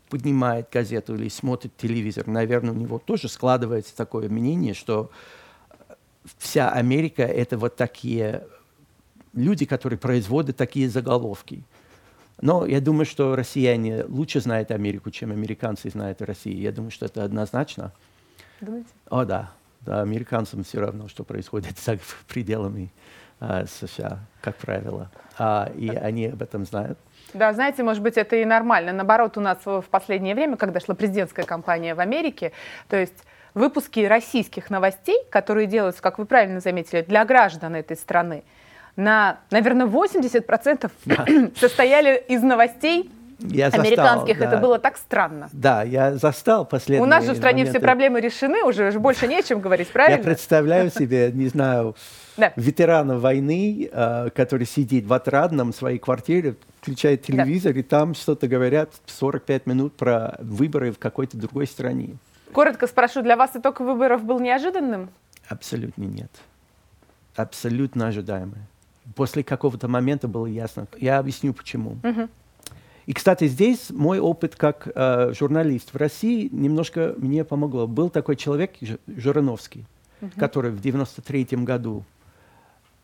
поднимает 0.08 0.68
газету 0.72 1.16
или 1.16 1.30
смотрит 1.30 1.76
телевизор, 1.78 2.28
наверное, 2.28 2.74
у 2.74 2.78
него 2.78 3.00
тоже 3.00 3.28
складывается 3.28 3.96
такое 3.96 4.30
мнение, 4.30 4.76
что 4.76 5.10
вся 6.38 6.70
Америка— 6.70 7.24
это 7.24 7.58
вот 7.58 7.76
такие 7.76 8.44
люди, 9.34 9.66
которые 9.66 10.00
производят 10.00 10.58
такие 10.58 10.90
заголовки. 10.90 11.64
Но 12.42 12.66
я 12.66 12.82
думаю, 12.82 13.06
что 13.06 13.36
россияне 13.36 14.04
лучше 14.06 14.42
знают 14.42 14.72
Америку, 14.72 15.12
чем 15.12 15.32
американцы 15.32 15.90
знают 15.90 16.22
Россию. 16.22 16.60
Я 16.60 16.72
думаю, 16.72 16.92
что 16.92 17.06
это 17.06 17.24
однозначно. 17.24 17.92
Думаете? 18.60 18.90
О, 19.10 19.26
да. 19.26 19.52
Да, 19.82 20.02
американцам 20.02 20.64
все 20.64 20.80
равно, 20.80 21.08
что 21.08 21.24
происходит 21.24 21.78
за 21.80 21.98
пределами 22.28 22.92
а, 23.40 23.66
США, 23.66 24.20
как 24.42 24.56
правило. 24.58 25.10
А, 25.38 25.72
и 25.76 25.90
они 25.90 26.28
об 26.28 26.42
этом 26.42 26.66
знают. 26.66 27.00
Да, 27.34 27.54
знаете, 27.54 27.82
может 27.82 28.04
быть, 28.04 28.18
это 28.18 28.36
и 28.36 28.46
нормально. 28.46 28.92
Наоборот, 28.92 29.38
у 29.38 29.42
нас 29.42 29.60
в 29.66 29.86
последнее 29.90 30.36
время, 30.36 30.58
когда 30.58 30.80
шла 30.80 30.94
президентская 30.94 31.46
кампания 31.46 31.96
в 31.96 32.00
Америке, 32.00 32.52
то 32.90 32.98
есть 32.98 33.24
выпуски 33.54 34.02
российских 34.02 34.70
новостей, 34.70 35.18
которые 35.30 35.68
делаются, 35.68 36.02
как 36.02 36.20
вы 36.20 36.26
правильно 36.26 36.60
заметили, 36.60 37.02
для 37.02 37.26
граждан 37.26 37.76
этой 37.76 37.98
страны, 37.98 38.44
на, 38.96 39.40
наверное, 39.52 39.86
80% 39.86 40.92
да. 41.06 41.26
состояли 41.60 42.24
из 42.28 42.42
новостей 42.42 43.10
я 43.40 43.68
американских. 43.68 44.38
Застал, 44.38 44.50
да. 44.50 44.56
Это 44.56 44.58
было 44.58 44.80
так 44.80 44.98
странно. 44.98 45.50
Да, 45.52 45.84
я 45.84 46.16
застал 46.16 46.66
последние 46.66 47.04
У 47.04 47.06
нас 47.06 47.26
же 47.26 47.34
в 47.34 47.38
стране 47.38 47.64
моменты. 47.64 47.80
все 47.80 47.86
проблемы 47.86 48.22
решены, 48.22 48.64
уже, 48.64 48.92
больше 49.00 49.28
не 49.28 49.40
о 49.40 49.44
чем 49.44 49.62
говорить, 49.62 49.90
правильно? 49.90 50.18
Я 50.18 50.24
представляю 50.24 50.92
себе, 50.96 51.32
не 51.34 51.48
знаю, 51.48 51.96
да. 52.38 52.54
ветерана 52.56 53.18
войны, 53.18 53.90
э, 53.92 54.30
который 54.36 54.68
сидит 54.68 55.06
в 55.06 55.14
отрадном 55.14 55.74
своей 55.74 55.98
квартире, 55.98 56.56
включает 56.82 57.24
телевизор, 57.24 57.74
да. 57.74 57.80
и 57.80 57.84
там 57.84 58.14
что-то 58.14 58.48
говорят 58.48 58.92
45 59.08 59.66
минут 59.66 59.96
про 59.96 60.36
выборы 60.40 60.92
в 60.92 61.00
какой-то 61.00 61.38
другой 61.38 61.68
стране. 61.68 62.18
Коротко 62.54 62.86
спрошу, 62.86 63.22
для 63.22 63.38
вас 63.38 63.52
итог 63.56 63.80
выборов 63.80 64.24
был 64.24 64.40
неожиданным? 64.40 65.10
Абсолютно 65.48 66.04
нет. 66.04 66.32
Абсолютно 67.36 68.08
ожидаемый 68.08 68.60
после 69.16 69.44
какого-то 69.44 69.88
момента 69.88 70.28
было 70.28 70.46
ясно. 70.46 70.88
Я 70.98 71.20
объясню 71.20 71.54
почему. 71.54 71.98
И, 73.08 73.14
кстати, 73.14 73.48
здесь 73.48 73.90
мой 73.90 74.20
опыт 74.20 74.56
как 74.56 74.88
э, 74.94 75.34
журналист 75.34 75.94
в 75.94 75.98
России 75.98 76.48
немножко 76.52 77.16
мне 77.18 77.44
помогло. 77.44 77.88
Был 77.88 78.10
такой 78.10 78.36
человек, 78.36 78.74
Жириновский, 79.08 79.86
uh-huh. 80.22 80.40
который 80.40 80.72
в 80.72 80.80
93-м 80.80 81.66
году 81.66 82.06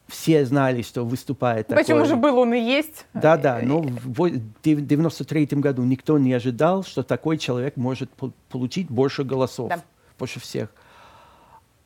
все 0.08 0.46
знали, 0.46 0.82
что 0.82 1.04
выступает 1.04 1.68
Почему 1.68 1.98
такой... 1.98 2.06
же 2.06 2.16
был 2.16 2.38
он 2.38 2.54
и 2.54 2.60
есть? 2.60 3.06
Да, 3.14 3.38
да, 3.38 3.60
но 3.62 3.82
в 3.82 4.26
93-м 4.64 5.62
году 5.62 5.84
никто 5.84 6.18
не 6.18 6.34
ожидал, 6.34 6.84
что 6.84 7.04
такой 7.04 7.38
человек 7.38 7.76
может 7.76 8.10
по- 8.12 8.32
получить 8.50 8.90
больше 8.90 9.24
голосов, 9.24 9.70
да. 9.70 9.82
больше 10.18 10.40
всех. 10.40 10.70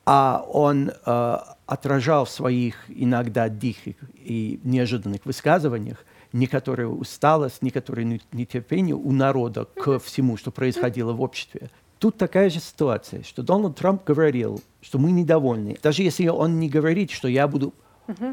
А 0.04 0.44
он 0.48 0.90
э, 0.90 1.38
отражал 1.66 2.24
в 2.24 2.30
своих 2.30 2.76
иногда 2.88 3.48
диких 3.48 3.94
и 4.16 4.60
неожиданных 4.64 5.24
высказываниях 5.24 6.04
некоторую 6.32 6.96
усталость, 6.96 7.62
некоторое 7.62 8.20
нетерпение 8.32 8.96
у 8.96 9.12
народа 9.12 9.66
к 9.66 9.98
всему, 9.98 10.36
что 10.36 10.50
происходило 10.50 11.12
в 11.12 11.20
обществе. 11.20 11.70
Тут 11.98 12.16
такая 12.16 12.50
же 12.50 12.58
ситуация, 12.58 13.22
что 13.22 13.42
Дональд 13.42 13.76
Трамп 13.76 14.02
говорил, 14.04 14.60
что 14.80 14.98
мы 14.98 15.12
недовольны. 15.12 15.78
Даже 15.82 16.02
если 16.02 16.26
он 16.26 16.58
не 16.58 16.68
говорит, 16.68 17.12
что 17.12 17.28
я 17.28 17.46
буду, 17.46 17.72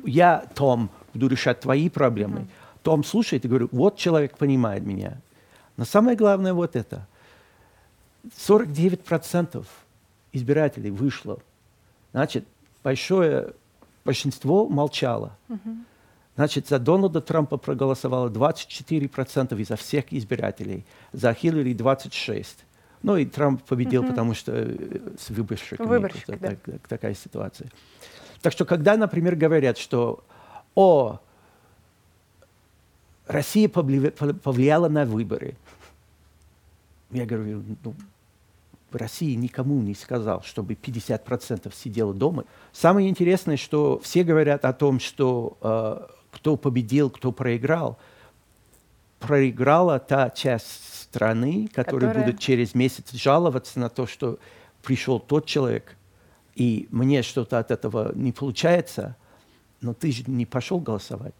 я, 0.05 0.45
Том, 0.55 0.89
буду 1.13 1.27
решать 1.27 1.59
твои 1.59 1.89
проблемы, 1.89 2.47
Том 2.81 3.03
слушает 3.03 3.45
и 3.45 3.47
говорит, 3.47 3.69
вот 3.71 3.97
человек 3.97 4.37
понимает 4.37 4.83
меня. 4.83 5.19
Но 5.77 5.85
самое 5.85 6.17
главное 6.17 6.53
вот 6.53 6.75
это. 6.75 7.05
49% 8.47 9.65
избирателей 10.33 10.91
вышло. 10.91 11.39
Значит, 12.11 12.45
большое 12.83 13.53
большинство 14.05 14.67
молчало. 14.67 15.37
Значит, 16.35 16.67
за 16.67 16.79
Дональда 16.79 17.19
Трампа 17.21 17.57
проголосовало 17.57 18.29
24% 18.29 19.59
изо 19.59 19.75
всех 19.75 20.13
избирателей, 20.13 20.85
за 21.11 21.33
Хиллари 21.33 21.73
26%. 21.73 22.45
Ну 23.01 23.17
и 23.17 23.25
Трамп 23.25 23.63
победил, 23.63 24.01
угу. 24.01 24.09
потому 24.09 24.33
что 24.33 24.51
э, 24.53 25.15
с 25.17 25.29
выборщиками 25.29 25.87
Выборщик, 25.87 26.25
да. 26.27 26.37
так, 26.37 26.59
так, 26.59 26.87
такая 26.87 27.13
ситуация. 27.13 27.69
Так 28.41 28.51
что, 28.51 28.65
когда, 28.65 28.97
например, 28.97 29.35
говорят, 29.35 29.77
что 29.77 30.23
о, 30.75 31.19
Россия 33.27 33.69
повлияла 33.69 34.89
на 34.89 35.05
выборы, 35.05 35.55
я 37.11 37.25
говорю, 37.25 37.63
ну, 37.83 37.93
в 38.91 38.95
России 38.95 39.35
никому 39.35 39.81
не 39.81 39.93
сказал, 39.93 40.41
чтобы 40.43 40.73
50% 40.73 41.73
сидело 41.75 42.13
дома. 42.13 42.45
Самое 42.71 43.09
интересное, 43.09 43.57
что 43.57 43.99
все 43.99 44.23
говорят 44.23 44.65
о 44.65 44.73
том, 44.73 44.99
что 44.99 45.57
э, 45.61 46.07
кто 46.31 46.57
победил, 46.57 47.09
кто 47.09 47.31
проиграл. 47.31 47.97
Проиграла 49.19 49.99
та 49.99 50.29
часть 50.29 51.03
страны, 51.03 51.69
которая, 51.73 52.07
которая 52.09 52.25
будет 52.25 52.39
через 52.39 52.73
месяц 52.73 53.11
жаловаться 53.11 53.79
на 53.79 53.89
то, 53.89 54.07
что 54.07 54.39
пришел 54.83 55.19
тот 55.19 55.45
человек, 55.45 55.95
и 56.55 56.87
мне 56.91 57.21
что-то 57.21 57.59
от 57.59 57.71
этого 57.71 58.13
не 58.15 58.31
получается, 58.31 59.15
но 59.81 59.93
ты 59.93 60.11
же 60.11 60.23
не 60.27 60.45
пошел 60.45 60.79
голосовать. 60.79 61.33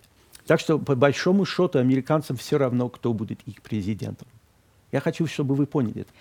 Так 0.46 0.60
что, 0.60 0.80
по 0.80 0.96
большому 0.96 1.46
счету, 1.46 1.80
американцам 1.80 2.36
все 2.36 2.58
равно, 2.58 2.90
кто 2.90 3.14
будет 3.14 3.42
их 3.46 3.62
президентом. 3.62 4.28
Я 4.92 5.00
хочу, 5.00 5.28
чтобы 5.28 5.56
вы 5.56 5.68
поняли 5.68 6.02
это 6.02 6.12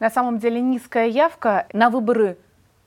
на 0.00 0.10
самом 0.10 0.38
деле 0.38 0.60
низкая 0.60 1.06
явка 1.06 1.66
на 1.72 1.90
выборы 1.90 2.36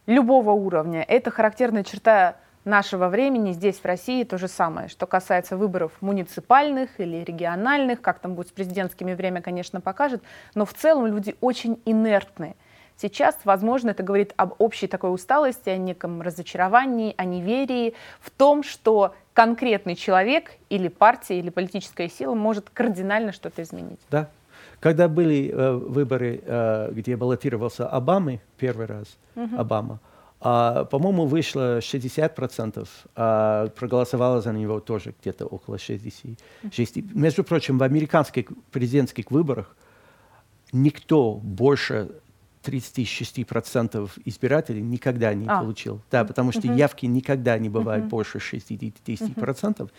любого 0.08 0.52
уровня. 0.52 1.04
Это 1.08 1.32
характерная 1.32 1.84
черта 1.84 2.36
нашего 2.66 3.08
времени 3.08 3.52
здесь, 3.52 3.78
в 3.78 3.86
России, 3.86 4.24
то 4.24 4.38
же 4.38 4.48
самое. 4.48 4.90
Что 4.90 5.06
касается 5.06 5.58
выборов 5.58 5.92
муниципальных 6.02 7.00
или 7.00 7.24
региональных, 7.24 8.02
как 8.02 8.20
там 8.20 8.36
будет 8.36 8.50
с 8.50 8.52
президентскими, 8.52 9.14
время, 9.14 9.42
конечно, 9.42 9.80
покажет, 9.82 10.24
но 10.56 10.66
в 10.66 10.74
целом 10.74 11.06
люди 11.06 11.36
очень 11.42 11.82
инертны. 11.86 12.56
Сейчас, 12.96 13.38
возможно, 13.44 13.90
это 13.90 14.04
говорит 14.04 14.34
об 14.38 14.54
общей 14.60 14.88
такой 14.88 15.14
усталости, 15.14 15.70
о 15.70 15.78
неком 15.78 16.22
разочаровании, 16.22 17.16
о 17.18 17.26
неверии 17.26 17.96
в 18.22 18.30
том, 18.30 18.64
что 18.64 19.16
конкретный 19.34 19.96
человек 19.96 20.52
или 20.70 20.88
партия, 20.90 21.40
или 21.40 21.50
политическая 21.50 22.08
сила 22.08 22.36
может 22.36 22.70
кардинально 22.70 23.32
что-то 23.32 23.64
изменить. 23.64 24.00
Да, 24.12 24.30
когда 24.84 25.08
были 25.08 25.50
э, 25.50 25.72
выборы, 25.72 26.42
э, 26.46 26.92
где 26.92 27.16
баллотировался 27.16 27.88
Обама 27.88 28.40
первый 28.58 28.86
раз, 28.86 29.18
uh-huh. 29.34 29.56
Обама, 29.56 30.02
а, 30.42 30.84
по-моему, 30.84 31.26
вышло 31.26 31.80
60%, 31.80 32.86
а 33.16 33.68
проголосовало 33.68 34.42
за 34.42 34.52
него 34.52 34.82
тоже 34.82 35.14
где-то 35.22 35.46
около 35.46 35.76
60%. 35.76 36.38
Uh-huh. 36.64 37.12
Между 37.14 37.46
прочим, 37.46 37.78
в 37.78 37.84
американских 37.84 38.48
президентских 38.72 39.32
выборах 39.32 39.74
никто 40.74 41.36
больше 41.36 42.10
36% 42.64 44.10
избирателей 44.26 44.82
никогда 44.82 45.34
не 45.34 45.48
а. 45.48 45.60
получил. 45.60 46.02
Да, 46.12 46.24
потому 46.26 46.52
что 46.52 46.62
uh-huh. 46.62 46.78
явки 46.78 47.06
никогда 47.06 47.58
не 47.58 47.70
бывают 47.70 48.06
uh-huh. 48.06 48.10
больше 48.10 48.38
60%. 48.38 48.94
Uh-huh. 49.06 49.92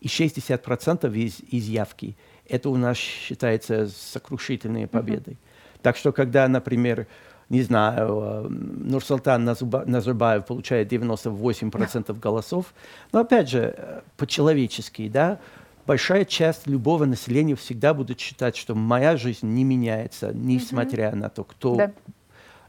И 0.00 0.06
60% 0.06 1.16
из, 1.16 1.40
из 1.50 1.66
явки– 1.66 2.16
это 2.48 2.70
у 2.70 2.76
нас 2.76 2.96
считается 2.96 3.88
сокрушительной 3.88 4.86
победой. 4.86 5.34
Uh-huh. 5.34 5.80
Так 5.82 5.96
что, 5.96 6.12
когда, 6.12 6.48
например, 6.48 7.06
не 7.48 7.62
знаю, 7.62 8.20
э, 8.22 8.48
Нурсултан 8.48 9.44
Назарбаев 9.44 10.46
получает 10.46 10.90
98% 10.90 12.18
голосов. 12.18 12.72
Но 13.12 13.20
опять 13.20 13.50
же, 13.50 13.74
э, 13.76 14.00
по-человечески, 14.16 15.08
да, 15.08 15.38
большая 15.86 16.24
часть 16.24 16.66
любого 16.66 17.04
населения 17.04 17.56
всегда 17.56 17.94
будет 17.94 18.20
считать, 18.20 18.56
что 18.56 18.74
моя 18.74 19.16
жизнь 19.16 19.46
не 19.46 19.64
меняется, 19.64 20.32
несмотря 20.34 21.10
mm-hmm. 21.10 21.16
на 21.16 21.28
то, 21.28 21.44
кто... 21.44 21.76
Да. 21.76 21.92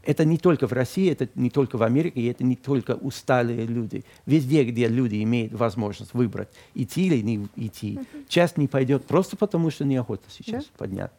Это 0.05 0.25
не 0.25 0.38
только 0.38 0.67
в 0.67 0.74
России, 0.74 1.10
это 1.10 1.29
не 1.36 1.50
только 1.50 1.77
в 1.77 1.84
Америке, 1.84 2.20
и 2.20 2.25
это 2.25 2.43
не 2.43 2.58
только 2.58 2.91
усталые 2.91 3.65
люди. 3.65 4.03
Везде, 4.25 4.65
где 4.65 4.89
люди 4.89 5.24
имеют 5.24 5.53
возможность 5.53 6.13
выбрать, 6.13 6.50
идти 6.75 7.08
или 7.08 7.22
не 7.22 7.48
идти, 7.55 7.93
mm-hmm. 7.93 8.25
часть 8.27 8.58
не 8.58 8.67
пойдет 8.67 9.05
просто 9.05 9.38
потому, 9.38 9.72
что 9.72 9.86
неохота 9.86 10.25
сейчас 10.29 10.65
да. 10.65 10.70
поднять. 10.77 11.12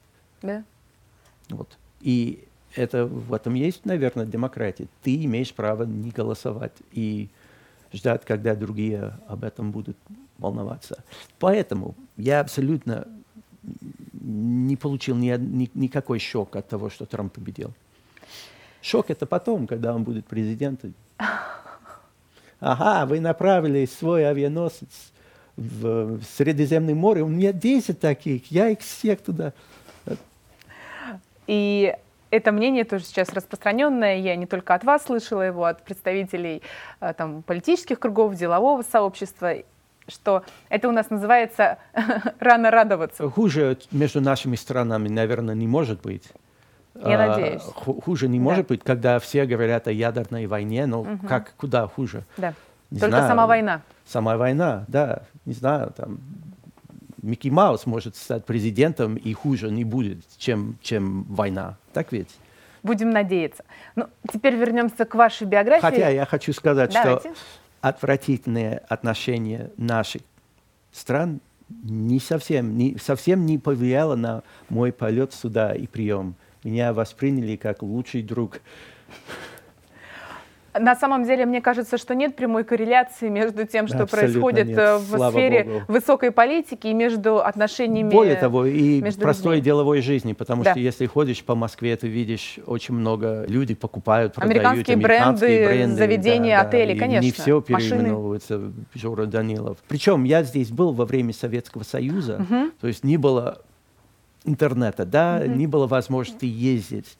Да. 0.42 0.64
Вот. 1.48 1.78
И 2.02 2.44
это, 2.74 3.06
в 3.06 3.32
этом 3.32 3.54
есть, 3.54 3.86
наверное, 3.86 4.26
демократия. 4.26 4.86
Ты 5.02 5.24
имеешь 5.24 5.54
право 5.54 5.84
не 5.84 6.10
голосовать 6.10 6.74
и 6.92 7.30
ждать, 7.92 8.24
когда 8.26 8.54
другие 8.54 9.18
об 9.28 9.44
этом 9.44 9.70
будут 9.70 9.96
волноваться. 10.44 11.02
Поэтому 11.38 11.94
я 12.16 12.40
абсолютно 12.40 13.08
не 14.12 14.76
получил 14.76 15.16
ни, 15.16 15.36
ни, 15.36 15.70
никакой 15.74 16.18
шок 16.18 16.56
от 16.56 16.68
того, 16.68 16.90
что 16.90 17.06
Трамп 17.06 17.32
победил. 17.32 17.72
Шок 18.82 19.10
это 19.10 19.26
потом, 19.26 19.66
когда 19.66 19.94
он 19.94 20.04
будет 20.04 20.26
президентом. 20.26 20.94
Ага, 22.60 23.06
вы 23.06 23.20
направили 23.20 23.86
свой 23.86 24.28
авианосец 24.28 25.12
в 25.56 26.20
Средиземное 26.36 26.94
море. 26.94 27.22
У 27.22 27.28
меня 27.28 27.52
10 27.52 28.00
таких, 28.00 28.50
я 28.50 28.68
их 28.70 28.80
всех 28.80 29.20
туда. 29.20 29.52
И 31.46 31.94
это 32.30 32.52
мнение 32.52 32.84
тоже 32.84 33.04
сейчас 33.04 33.32
распространенное. 33.32 34.16
Я 34.18 34.34
не 34.34 34.46
только 34.46 34.74
от 34.74 34.82
вас 34.82 35.04
слышала 35.04 35.42
его, 35.42 35.66
от 35.66 35.84
представителей 35.84 36.62
э, 37.00 37.12
там, 37.16 37.42
политических 37.42 38.00
кругов, 38.00 38.34
делового 38.34 38.82
сообщества, 38.82 39.54
что 40.08 40.44
это 40.68 40.88
у 40.88 40.92
нас 40.92 41.10
называется 41.10 41.78
рано 42.40 42.70
радоваться. 42.70 43.28
Хуже 43.30 43.78
между 43.90 44.20
нашими 44.20 44.56
странами, 44.56 45.08
наверное, 45.08 45.54
не 45.54 45.66
может 45.66 46.02
быть. 46.02 46.24
Я 46.94 47.24
а, 47.24 47.28
надеюсь. 47.28 47.62
Хуже 47.62 48.28
не 48.28 48.38
да. 48.38 48.44
может 48.44 48.68
быть, 48.68 48.82
когда 48.84 49.18
все 49.18 49.46
говорят 49.46 49.88
о 49.88 49.92
ядерной 49.92 50.46
войне, 50.46 50.86
но 50.86 51.00
угу. 51.00 51.26
как, 51.26 51.54
куда 51.56 51.88
хуже? 51.88 52.24
Да. 52.36 52.54
Не 52.90 53.00
Только 53.00 53.16
знаю. 53.16 53.28
сама 53.28 53.46
война. 53.46 53.82
Сама 54.06 54.36
война, 54.36 54.84
да. 54.86 55.22
Не 55.44 55.54
знаю, 55.54 55.92
там 55.96 56.20
Микки 57.24 57.48
Маус 57.48 57.86
может 57.86 58.16
стать 58.16 58.44
президентом 58.44 59.16
и 59.16 59.32
хуже 59.32 59.70
не 59.70 59.82
будет, 59.82 60.18
чем, 60.36 60.78
чем 60.82 61.24
война. 61.24 61.76
Так 61.92 62.12
ведь? 62.12 62.28
Будем 62.82 63.10
надеяться. 63.10 63.64
Ну, 63.96 64.08
теперь 64.30 64.54
вернемся 64.54 65.06
к 65.06 65.14
вашей 65.14 65.46
биографии. 65.46 65.80
Хотя 65.80 66.10
я 66.10 66.26
хочу 66.26 66.52
сказать, 66.52 66.92
Давайте. 66.92 67.30
что 67.30 67.34
отвратительные 67.84 68.78
отношения 68.88 69.70
наших 69.76 70.22
стран 70.90 71.40
не 71.68 72.18
совсем, 72.18 72.78
не, 72.78 72.96
совсем 72.96 73.44
не 73.44 73.58
повлияло 73.58 74.16
на 74.16 74.42
мой 74.70 74.90
полет 74.90 75.34
сюда 75.34 75.74
и 75.74 75.86
прием. 75.86 76.34
Меня 76.62 76.94
восприняли 76.94 77.56
как 77.56 77.82
лучший 77.82 78.22
друг. 78.22 78.62
На 80.78 80.96
самом 80.96 81.24
деле, 81.24 81.46
мне 81.46 81.60
кажется, 81.60 81.98
что 81.98 82.14
нет 82.14 82.34
прямой 82.34 82.64
корреляции 82.64 83.28
между 83.28 83.64
тем, 83.64 83.86
что 83.86 84.02
Абсолютно 84.02 84.40
происходит 84.40 84.66
нет. 84.66 84.78
Э, 84.78 84.96
в 84.96 85.16
Слава 85.16 85.30
сфере 85.30 85.64
Богу. 85.64 85.82
высокой 85.88 86.32
политики 86.32 86.88
и 86.88 86.92
между 86.92 87.38
отношениями. 87.38 88.10
Более 88.10 88.34
того, 88.34 88.66
и 88.66 89.00
простой 89.12 89.56
людьми. 89.56 89.64
деловой 89.66 90.00
жизни, 90.00 90.32
потому 90.32 90.64
да. 90.64 90.72
что 90.72 90.80
если 90.80 91.06
ходишь 91.06 91.44
по 91.44 91.54
Москве, 91.54 91.96
ты 91.96 92.08
видишь 92.08 92.58
очень 92.66 92.94
много 92.94 93.44
людей 93.46 93.76
покупают, 93.76 94.34
продают 94.34 94.64
американские, 94.64 94.96
бренды, 94.96 95.66
бренды, 95.66 95.96
заведения, 95.96 96.60
да, 96.60 96.68
отели, 96.68 96.94
да, 96.94 97.00
конечно. 97.00 97.24
не 97.24 97.30
все 97.30 97.60
переименовывается 97.60 98.72
Жора 98.94 99.26
Данилов. 99.26 99.78
Причем 99.86 100.24
я 100.24 100.42
здесь 100.42 100.70
был 100.70 100.92
во 100.92 101.04
время 101.04 101.32
Советского 101.32 101.84
Союза, 101.84 102.36
угу. 102.36 102.70
то 102.80 102.88
есть 102.88 103.04
не 103.04 103.16
было 103.16 103.62
интернета, 104.44 105.04
да, 105.04 105.40
угу. 105.44 105.52
не 105.52 105.68
было 105.68 105.86
возможности 105.86 106.46
ездить 106.46 107.16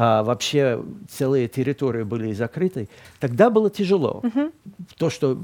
а, 0.00 0.22
вообще 0.22 0.80
целые 1.08 1.48
территории 1.48 2.04
были 2.04 2.32
закрыты, 2.32 2.88
тогда 3.18 3.50
было 3.50 3.68
тяжело. 3.68 4.20
Uh-huh. 4.22 4.52
То, 4.96 5.10
что 5.10 5.36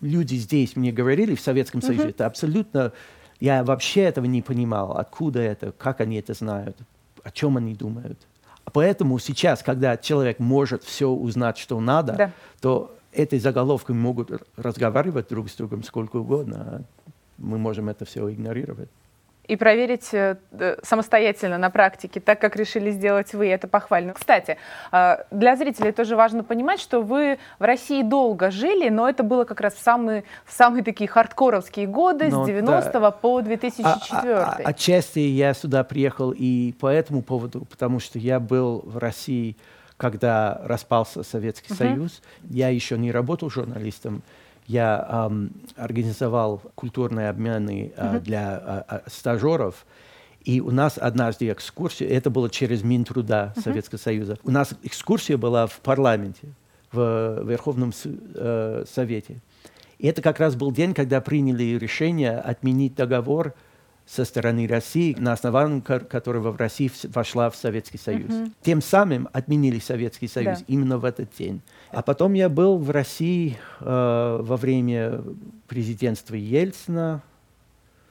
люди 0.00 0.34
здесь 0.34 0.74
мне 0.74 0.90
говорили 0.90 1.36
в 1.36 1.40
Советском 1.40 1.78
uh-huh. 1.78 1.86
Союзе, 1.86 2.08
это 2.08 2.26
абсолютно... 2.26 2.92
Я 3.38 3.62
вообще 3.62 4.00
этого 4.00 4.24
не 4.24 4.42
понимал, 4.42 4.96
откуда 4.96 5.38
это, 5.40 5.70
как 5.70 6.00
они 6.00 6.16
это 6.16 6.34
знают, 6.34 6.76
о 7.22 7.30
чем 7.30 7.56
они 7.56 7.74
думают. 7.74 8.18
Поэтому 8.72 9.16
сейчас, 9.20 9.62
когда 9.62 9.96
человек 9.96 10.40
может 10.40 10.82
все 10.82 11.08
узнать, 11.08 11.56
что 11.56 11.78
надо, 11.78 12.14
да. 12.14 12.32
то 12.60 12.96
этой 13.12 13.38
заголовкой 13.38 13.94
могут 13.94 14.42
разговаривать 14.56 15.28
друг 15.28 15.48
с 15.48 15.54
другом 15.54 15.84
сколько 15.84 16.16
угодно. 16.16 16.56
А 16.58 16.82
мы 17.38 17.58
можем 17.58 17.88
это 17.88 18.04
все 18.04 18.28
игнорировать 18.28 18.88
и 19.46 19.56
проверить 19.56 20.12
э, 20.12 20.36
самостоятельно 20.82 21.58
на 21.58 21.70
практике, 21.70 22.20
так 22.20 22.40
как 22.40 22.56
решили 22.56 22.90
сделать 22.90 23.34
вы. 23.34 23.48
Это 23.48 23.68
похвально. 23.68 24.14
Кстати, 24.14 24.56
э, 24.92 25.16
для 25.30 25.56
зрителей 25.56 25.92
тоже 25.92 26.16
важно 26.16 26.44
понимать, 26.44 26.80
что 26.80 27.02
вы 27.02 27.38
в 27.58 27.62
России 27.62 28.02
долго 28.02 28.50
жили, 28.50 28.88
но 28.88 29.08
это 29.08 29.22
было 29.22 29.44
как 29.44 29.60
раз 29.60 29.74
в 29.74 29.82
самые, 29.82 30.24
в 30.44 30.52
самые 30.52 30.82
такие 30.82 31.08
хардкоровские 31.08 31.86
годы, 31.86 32.28
но, 32.30 32.44
с 32.44 32.46
90 32.46 32.92
да. 32.92 33.10
по 33.10 33.40
2004. 33.42 34.34
А, 34.34 34.44
а, 34.44 34.56
а, 34.56 34.68
отчасти 34.68 35.18
я 35.18 35.52
сюда 35.54 35.84
приехал 35.84 36.32
и 36.32 36.72
по 36.80 36.86
этому 36.86 37.22
поводу, 37.22 37.66
потому 37.66 38.00
что 38.00 38.18
я 38.18 38.40
был 38.40 38.82
в 38.84 38.98
России, 38.98 39.56
когда 39.96 40.60
распался 40.64 41.22
Советский 41.22 41.72
uh-huh. 41.72 41.76
Союз. 41.76 42.22
Я 42.48 42.68
еще 42.68 42.98
не 42.98 43.12
работал 43.12 43.50
журналистом 43.50 44.22
я 44.66 45.26
эм, 45.30 45.52
организовал 45.76 46.62
культурные 46.74 47.28
обмены 47.28 47.92
э, 47.96 48.20
для 48.20 48.84
э, 48.88 49.00
стажеров. 49.06 49.86
И 50.44 50.60
у 50.60 50.70
нас 50.70 50.98
однажды 50.98 51.50
экскурсия, 51.50 52.08
это 52.08 52.30
было 52.30 52.50
через 52.50 52.82
Минтруда. 52.82 53.54
Советского 53.62 53.98
Союза, 53.98 54.38
у 54.44 54.50
нас 54.50 54.74
экскурсия 54.82 55.36
была 55.38 55.66
в 55.66 55.80
парламенте, 55.80 56.48
в 56.92 57.42
Верховном 57.44 57.92
э, 58.04 58.84
Совете. 58.88 59.40
И 59.98 60.06
это 60.06 60.22
как 60.22 60.38
раз 60.40 60.54
был 60.54 60.70
день, 60.72 60.92
когда 60.92 61.20
приняли 61.20 61.78
решение 61.78 62.38
отменить 62.38 62.94
договор 62.94 63.54
со 64.06 64.24
стороны 64.24 64.66
России, 64.66 65.16
на 65.18 65.32
основании 65.32 65.80
которого 65.80 66.50
в 66.50 66.56
России 66.56 66.90
вошла 67.08 67.48
в 67.48 67.56
Советский 67.56 67.98
Союз. 67.98 68.30
Uh-huh. 68.30 68.50
Тем 68.62 68.82
самым 68.82 69.28
отменили 69.32 69.78
Советский 69.78 70.28
Союз 70.28 70.58
да. 70.58 70.64
именно 70.68 70.98
в 70.98 71.04
этот 71.04 71.34
день. 71.36 71.62
А 71.90 72.02
потом 72.02 72.34
я 72.34 72.48
был 72.48 72.76
в 72.76 72.90
России 72.90 73.56
э, 73.80 74.38
во 74.42 74.56
время 74.56 75.22
президентства 75.68 76.34
Ельцина. 76.34 77.22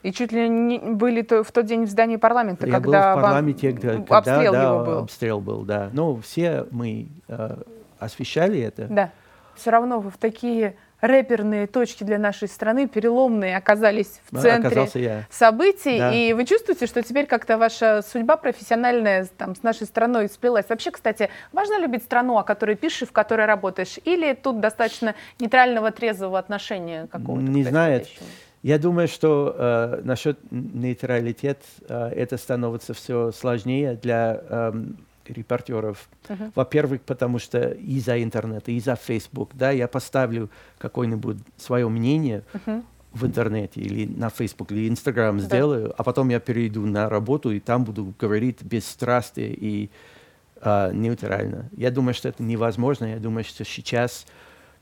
И 0.02 0.12
чуть 0.12 0.32
ли 0.32 0.50
не 0.50 0.80
были 0.80 1.22
то, 1.22 1.44
в 1.44 1.52
тот 1.52 1.66
день 1.68 1.86
в 1.86 1.90
здании 1.90 2.18
парламента, 2.18 2.66
я 2.66 2.74
когда 2.74 3.14
был 3.14 3.22
в 3.22 3.24
парламенте, 3.24 3.70
вам... 3.70 3.80
когда, 3.80 4.18
обстрел 4.18 4.52
да, 4.52 4.64
его 4.64 4.86
был. 4.86 4.98
обстрел 4.98 5.40
был, 5.42 5.62
да. 5.62 5.90
Ну, 5.94 6.20
все 6.22 6.66
мы 6.72 7.08
э, 7.28 7.62
освещали 8.00 8.60
это. 8.60 8.88
Да. 8.88 9.12
Все 9.56 9.70
равно 9.70 10.00
вы 10.00 10.10
в 10.10 10.18
такие 10.18 10.76
рэперные 11.04 11.68
точки 11.68 12.06
для 12.06 12.18
нашей 12.18 12.48
страны, 12.48 12.88
переломные, 12.88 13.58
оказались 13.58 14.22
в 14.32 14.42
центре 14.42 14.88
событий. 15.30 15.98
Да. 16.00 16.14
И 16.14 16.32
вы 16.32 16.46
чувствуете, 16.46 16.88
что 16.88 17.04
теперь 17.04 17.26
как-то 17.26 17.58
ваша 17.58 18.02
судьба 18.02 18.38
профессиональная 18.38 19.28
там, 19.38 19.54
с 19.54 19.64
нашей 19.64 19.86
страной 19.86 20.30
сплелась. 20.30 20.66
Вообще, 20.70 20.92
кстати, 20.92 21.30
важно 21.52 21.78
любить 21.78 22.04
страну, 22.04 22.38
о 22.38 22.44
которой 22.44 22.78
пишешь, 22.78 23.10
в 23.10 23.12
которой 23.12 23.46
работаешь? 23.46 24.00
Или 24.06 24.34
тут 24.34 24.62
достаточно 24.62 25.14
нейтрального, 25.40 25.92
трезвого 25.92 26.40
отношения 26.40 27.08
какого-то? 27.12 27.44
Не 27.44 27.64
знаю. 27.66 28.06
Я 28.62 28.80
думаю, 28.80 29.10
что 29.10 29.54
э, 29.58 30.02
насчет 30.06 30.40
нейтралитет 30.52 31.60
э, 31.90 32.12
это 32.16 32.38
становится 32.38 32.94
все 32.94 33.34
сложнее 33.34 34.00
для 34.02 34.42
э, 34.42 34.74
репортеров. 35.30 36.10
Uh-huh. 36.28 36.52
Во-первых, 36.56 37.02
потому 37.02 37.40
что 37.40 37.70
из-за 37.72 38.22
интернета, 38.22 38.72
из-за 38.72 38.96
Facebook, 38.96 39.52
да, 39.54 39.72
я 39.72 39.88
поставлю 39.88 40.50
какое-нибудь 40.78 41.38
свое 41.58 41.88
мнение 41.90 42.44
uh-huh. 42.54 42.84
в 43.14 43.26
интернете 43.26 43.82
или 43.82 44.06
на 44.06 44.30
Facebook 44.30 44.72
или 44.72 44.90
Instagram 44.90 45.38
да. 45.38 45.44
сделаю, 45.44 45.94
а 45.98 46.04
потом 46.04 46.30
я 46.30 46.40
перейду 46.40 46.86
на 46.86 47.10
работу 47.10 47.52
и 47.52 47.60
там 47.60 47.84
буду 47.84 48.14
говорить 48.20 48.64
без 48.64 48.88
страсти 48.88 49.42
и 49.42 49.90
э, 50.62 50.92
нейтрально. 50.94 51.70
Я 51.76 51.92
думаю, 51.92 52.14
что 52.14 52.30
это 52.30 52.44
невозможно. 52.44 53.06
Я 53.06 53.20
думаю, 53.20 53.44
что 53.44 53.64
сейчас 53.64 54.26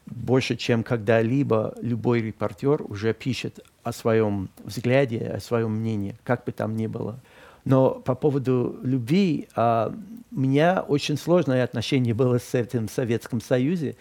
больше, 0.06 0.56
чем 0.56 0.84
когда-либо, 0.84 1.75
любой 1.82 2.21
репортер 2.21 2.82
уже 2.82 3.13
пишет 3.13 3.60
о 3.84 3.91
своем 3.91 4.49
взгляде, 4.63 5.19
о 5.27 5.39
своем 5.39 5.71
мнении, 5.71 6.15
как 6.23 6.43
бы 6.43 6.51
там 6.51 6.75
ни 6.75 6.88
было. 6.88 7.19
Но 7.65 7.91
по 7.91 8.15
поводу 8.15 8.80
любви, 8.82 9.47
а, 9.56 9.93
у 10.32 10.39
меня 10.39 10.84
очень 10.88 11.17
сложное 11.17 11.63
отношение 11.63 12.13
было 12.13 12.39
с 12.39 12.54
этим 12.56 12.89
Советским 12.89 13.41
Союзом, 13.41 13.93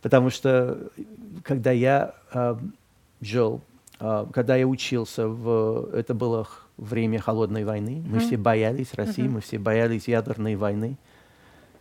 потому 0.00 0.30
что 0.30 0.90
когда 1.42 1.70
я 1.70 2.14
а, 2.32 2.58
жил, 3.20 3.60
а, 3.98 4.28
когда 4.32 4.56
я 4.56 4.66
учился, 4.66 5.28
в, 5.28 5.90
это 5.92 6.14
было 6.14 6.48
время 6.76 7.20
холодной 7.20 7.64
войны, 7.64 8.02
мы 8.06 8.18
mm-hmm. 8.18 8.26
все 8.26 8.36
боялись 8.36 8.94
России, 8.94 9.24
mm-hmm. 9.24 9.30
мы 9.30 9.40
все 9.40 9.58
боялись 9.58 10.08
ядерной 10.08 10.56
войны. 10.56 10.96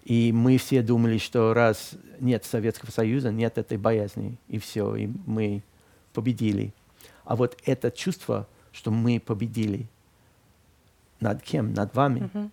И 0.03 0.33
мы 0.33 0.57
все 0.57 0.81
думали, 0.81 1.17
что 1.17 1.53
раз 1.53 1.91
нет 2.19 2.43
Советского 2.43 2.91
Союза, 2.91 3.31
нет 3.31 3.57
этой 3.57 3.77
боязни, 3.77 4.37
и 4.49 4.59
все, 4.59 4.95
и 4.97 5.09
мы 5.25 5.63
победили. 6.13 6.73
А 7.23 7.37
вот 7.37 7.57
это 7.65 7.89
чувство, 7.89 8.47
что 8.73 8.91
мы 8.91 9.21
победили, 9.21 9.87
над 11.23 11.41
кем? 11.41 11.73
Над 11.73 11.95
вами. 11.95 12.29
Mm-hmm. 12.33 12.49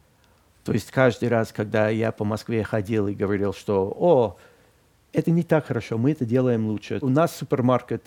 То 0.64 0.72
есть 0.72 0.90
каждый 0.90 1.28
раз, 1.28 1.52
когда 1.52 1.88
я 1.88 2.12
по 2.12 2.24
Москве 2.24 2.62
ходил 2.62 3.09
и 3.09 3.14
говорил, 3.14 3.52
что 3.52 3.94
«О, 3.98 4.37
это 5.12 5.30
не 5.30 5.42
так 5.42 5.66
хорошо, 5.66 5.98
мы 5.98 6.12
это 6.12 6.24
делаем 6.24 6.66
лучше. 6.66 6.98
У 7.02 7.09
нас 7.09 7.37
супермаркет 7.37 8.02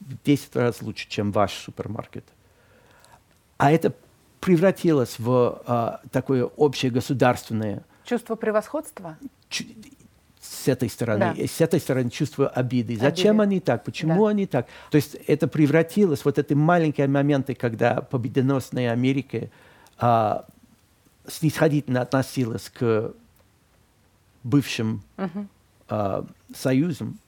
в 0.00 0.22
10 0.24 0.56
раз 0.56 0.82
лучше, 0.82 1.08
чем 1.08 1.32
ваш 1.32 1.52
супермаркет». 1.52 2.24
А 3.58 3.70
это 3.70 3.94
превратилось 4.40 5.18
в 5.18 5.62
а, 5.66 6.00
такое 6.10 6.44
общее 6.44 6.90
государственное 6.90 7.84
Чувство 8.04 8.34
превосходства? 8.34 9.16
с 10.40 10.68
этой 10.68 10.88
стороны, 10.88 11.34
да. 11.36 11.46
с 11.46 11.60
этой 11.60 11.78
стороны 11.80 12.08
чувство 12.08 12.48
обиды. 12.48 12.96
Зачем 12.96 13.40
обиды. 13.40 13.42
они 13.42 13.60
так? 13.60 13.84
Почему 13.84 14.24
да. 14.24 14.30
они 14.30 14.46
так? 14.46 14.66
То 14.90 14.96
есть 14.96 15.14
это 15.26 15.46
превратилось 15.46 16.24
вот 16.24 16.38
эти 16.38 16.54
маленькие 16.54 17.08
моменты, 17.08 17.54
когда 17.54 18.00
победоносная 18.00 18.90
Америка 18.90 19.50
а, 20.00 20.44
снисходительно 21.26 22.00
относилась 22.00 22.70
к 22.70 23.12
бывшим 24.42 25.02
угу. 25.16 25.46
а, 25.88 26.26
союзам. 26.54 27.18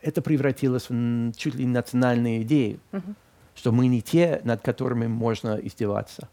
Это 0.00 0.22
превратилось 0.22 0.88
в 0.88 1.32
чуть 1.32 1.54
ли 1.54 1.64
не 1.64 1.72
национальную 1.72 2.42
идею, 2.42 2.80
угу. 2.92 3.14
что 3.54 3.72
мы 3.72 3.88
не 3.88 4.00
те, 4.00 4.40
над 4.44 4.62
которыми 4.62 5.06
можно 5.06 5.56
издеваться. 5.56 6.28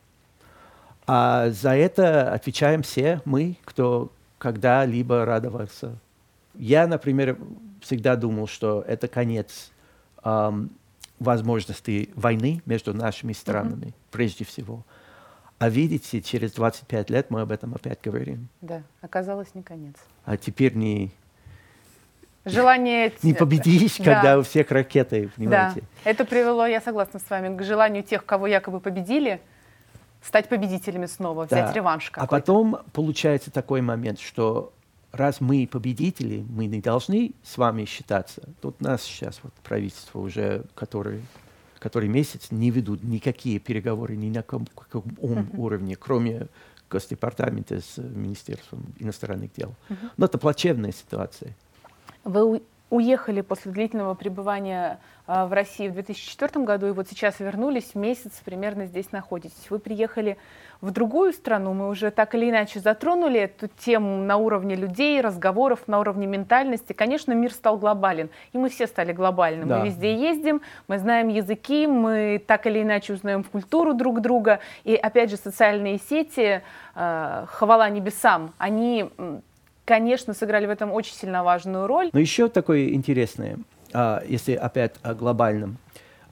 А 1.06 1.50
за 1.50 1.72
это 1.72 2.34
отвечаем 2.34 2.84
все 2.84 3.22
мы, 3.26 3.58
кто 3.65 4.12
когда-либо 4.38 5.26
радовался. 5.26 5.98
Я, 6.54 6.86
например, 6.86 7.38
всегда 7.82 8.15
думал, 8.15 8.48
что 8.48 8.84
это 8.88 9.08
конец 9.08 9.72
эм, 10.24 10.70
возможности 11.20 12.10
войны 12.15 12.62
между 12.65 12.93
нашими 12.93 13.34
странами, 13.34 13.86
mm-hmm. 13.86 13.93
прежде 14.12 14.46
всего. 14.46 14.84
А 15.60 15.70
видите, 15.70 16.22
через 16.22 16.52
25 16.54 17.10
лет 17.10 17.32
мы 17.32 17.41
об 17.41 17.52
этом 17.52 17.74
опять 17.74 18.00
говорим. 18.04 18.48
Да, 18.62 18.84
оказалось 19.02 19.56
не 19.56 19.63
конец. 19.63 19.96
А 20.24 20.38
теперь 20.38 20.76
не 20.76 21.12
желание... 22.46 23.12
Не 23.24 23.34
победишь, 23.34 23.98
да. 23.98 24.04
когда 24.04 24.38
у 24.38 24.43
всех 24.43 24.70
ракеты, 24.72 25.30
понимаете? 25.36 25.82
Да, 25.82 26.12
это 26.12 26.26
привело, 26.26 26.65
я 26.65 26.80
согласна 26.80 27.20
с 27.20 27.30
вами, 27.30 27.58
к 27.58 27.63
желанию 27.63 28.04
тех, 28.04 28.26
кого 28.26 28.48
якобы 28.48 28.80
победили, 28.80 29.41
стать 30.22 30.48
победителями 30.48 31.08
снова, 31.08 31.46
взять 31.46 31.67
да. 31.67 31.74
реванш 31.74 32.12
какой-то. 32.12 32.36
А 32.36 32.39
потом 32.39 32.78
получается 32.93 33.52
такой 33.52 33.82
момент, 33.82 34.20
что 34.20 34.72
раз 35.12 35.41
мы 35.41 35.67
победители, 35.67 36.46
мы 36.50 36.65
не 36.65 36.82
должны 36.82 37.34
с 37.43 37.58
вами 37.58 37.86
считаться. 37.86 38.43
Тут 38.62 38.82
нас 38.82 39.04
сейчас 39.04 39.39
вот 39.43 39.54
правительство 39.63 40.20
уже, 40.20 40.63
который, 40.76 41.22
который 41.79 42.09
месяц 42.09 42.51
не 42.51 42.71
ведут 42.71 43.03
никакие 43.03 43.59
переговоры 43.59 44.15
ни 44.15 44.29
на 44.29 44.43
каком, 44.43 44.65
каком 44.65 45.03
uh-huh. 45.03 45.57
уровне, 45.57 45.95
кроме 45.95 46.47
Госдепартамента 46.89 47.79
с 47.81 47.97
Министерством 47.97 48.85
иностранных 48.99 49.53
дел. 49.53 49.75
Uh-huh. 49.89 50.09
Но 50.17 50.25
это 50.25 50.37
плачевная 50.37 50.91
ситуация. 50.91 51.55
Вы 52.23 52.61
уехали 52.89 53.41
после 53.41 53.71
длительного 53.71 54.13
пребывания 54.13 55.00
а, 55.26 55.45
в 55.45 55.54
России 55.54 55.89
в 55.89 55.93
2004 55.93 56.63
году, 56.63 56.88
и 56.88 56.91
вот 56.91 57.10
сейчас 57.10 57.39
вернулись, 57.39 57.95
месяц 57.95 58.32
примерно 58.45 58.86
здесь 58.86 59.12
находитесь. 59.12 59.69
Вы 59.69 59.80
приехали 59.80 60.38
в 60.80 60.91
другую 60.91 61.34
страну, 61.34 61.73
мы 61.73 61.89
уже 61.89 62.12
так 62.12 62.34
или 62.36 62.50
иначе 62.50 62.80
затронули 62.80 63.41
эту 63.41 63.67
тему 63.67 64.17
на 64.23 64.38
уровне 64.38 64.76
людей, 64.76 65.19
разговоров, 65.19 65.88
на 65.88 66.00
уровне 66.00 66.28
ментальности. 66.28 66.93
Конечно, 66.93 67.34
мир 67.34 67.52
стал 67.52 67.78
глобален, 67.78 68.30
и 68.54 68.58
мы 68.58 68.69
все 68.69 68.88
стали 68.88 69.12
глобальным. 69.12 69.67
Да. 69.67 69.80
Мы 69.80 69.88
везде 69.88 70.15
ездим, 70.15 70.62
мы 70.88 70.97
знаем 71.00 71.28
языки, 71.28 71.88
мы 71.88 72.41
так 72.45 72.65
или 72.67 72.82
иначе 72.82 73.13
узнаем 73.13 73.43
культуру 73.43 73.93
друг 73.93 74.21
друга. 74.21 74.60
И 74.86 74.95
опять 74.95 75.30
же, 75.30 75.36
социальные 75.38 76.00
сети, 76.00 76.62
а, 76.95 77.45
хвала 77.47 77.89
небесам, 77.89 78.54
они 78.58 79.10
конечно, 79.88 80.34
сыграли 80.34 80.65
в 80.65 80.69
этом 80.69 80.91
очень 80.91 81.15
сильно 81.15 81.43
важную 81.43 81.88
роль. 81.88 82.10
Но 82.12 82.19
еще 82.19 82.50
такое 82.50 82.89
интересное, 82.89 83.58
а, 83.93 84.21
если 84.28 84.54
опять 84.54 84.95
о 85.02 85.15
глобальном. 85.15 85.78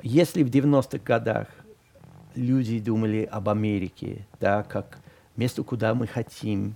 Если 0.03 0.43
в 0.43 0.49
90-х 0.49 0.99
годах 1.03 1.47
люди 2.35 2.79
думали 2.79 3.27
об 3.31 3.47
Америке, 3.49 4.27
да, 4.41 4.63
как 4.63 4.99
место, 5.37 5.63
куда 5.63 5.95
мы 5.95 6.05
хотим 6.05 6.75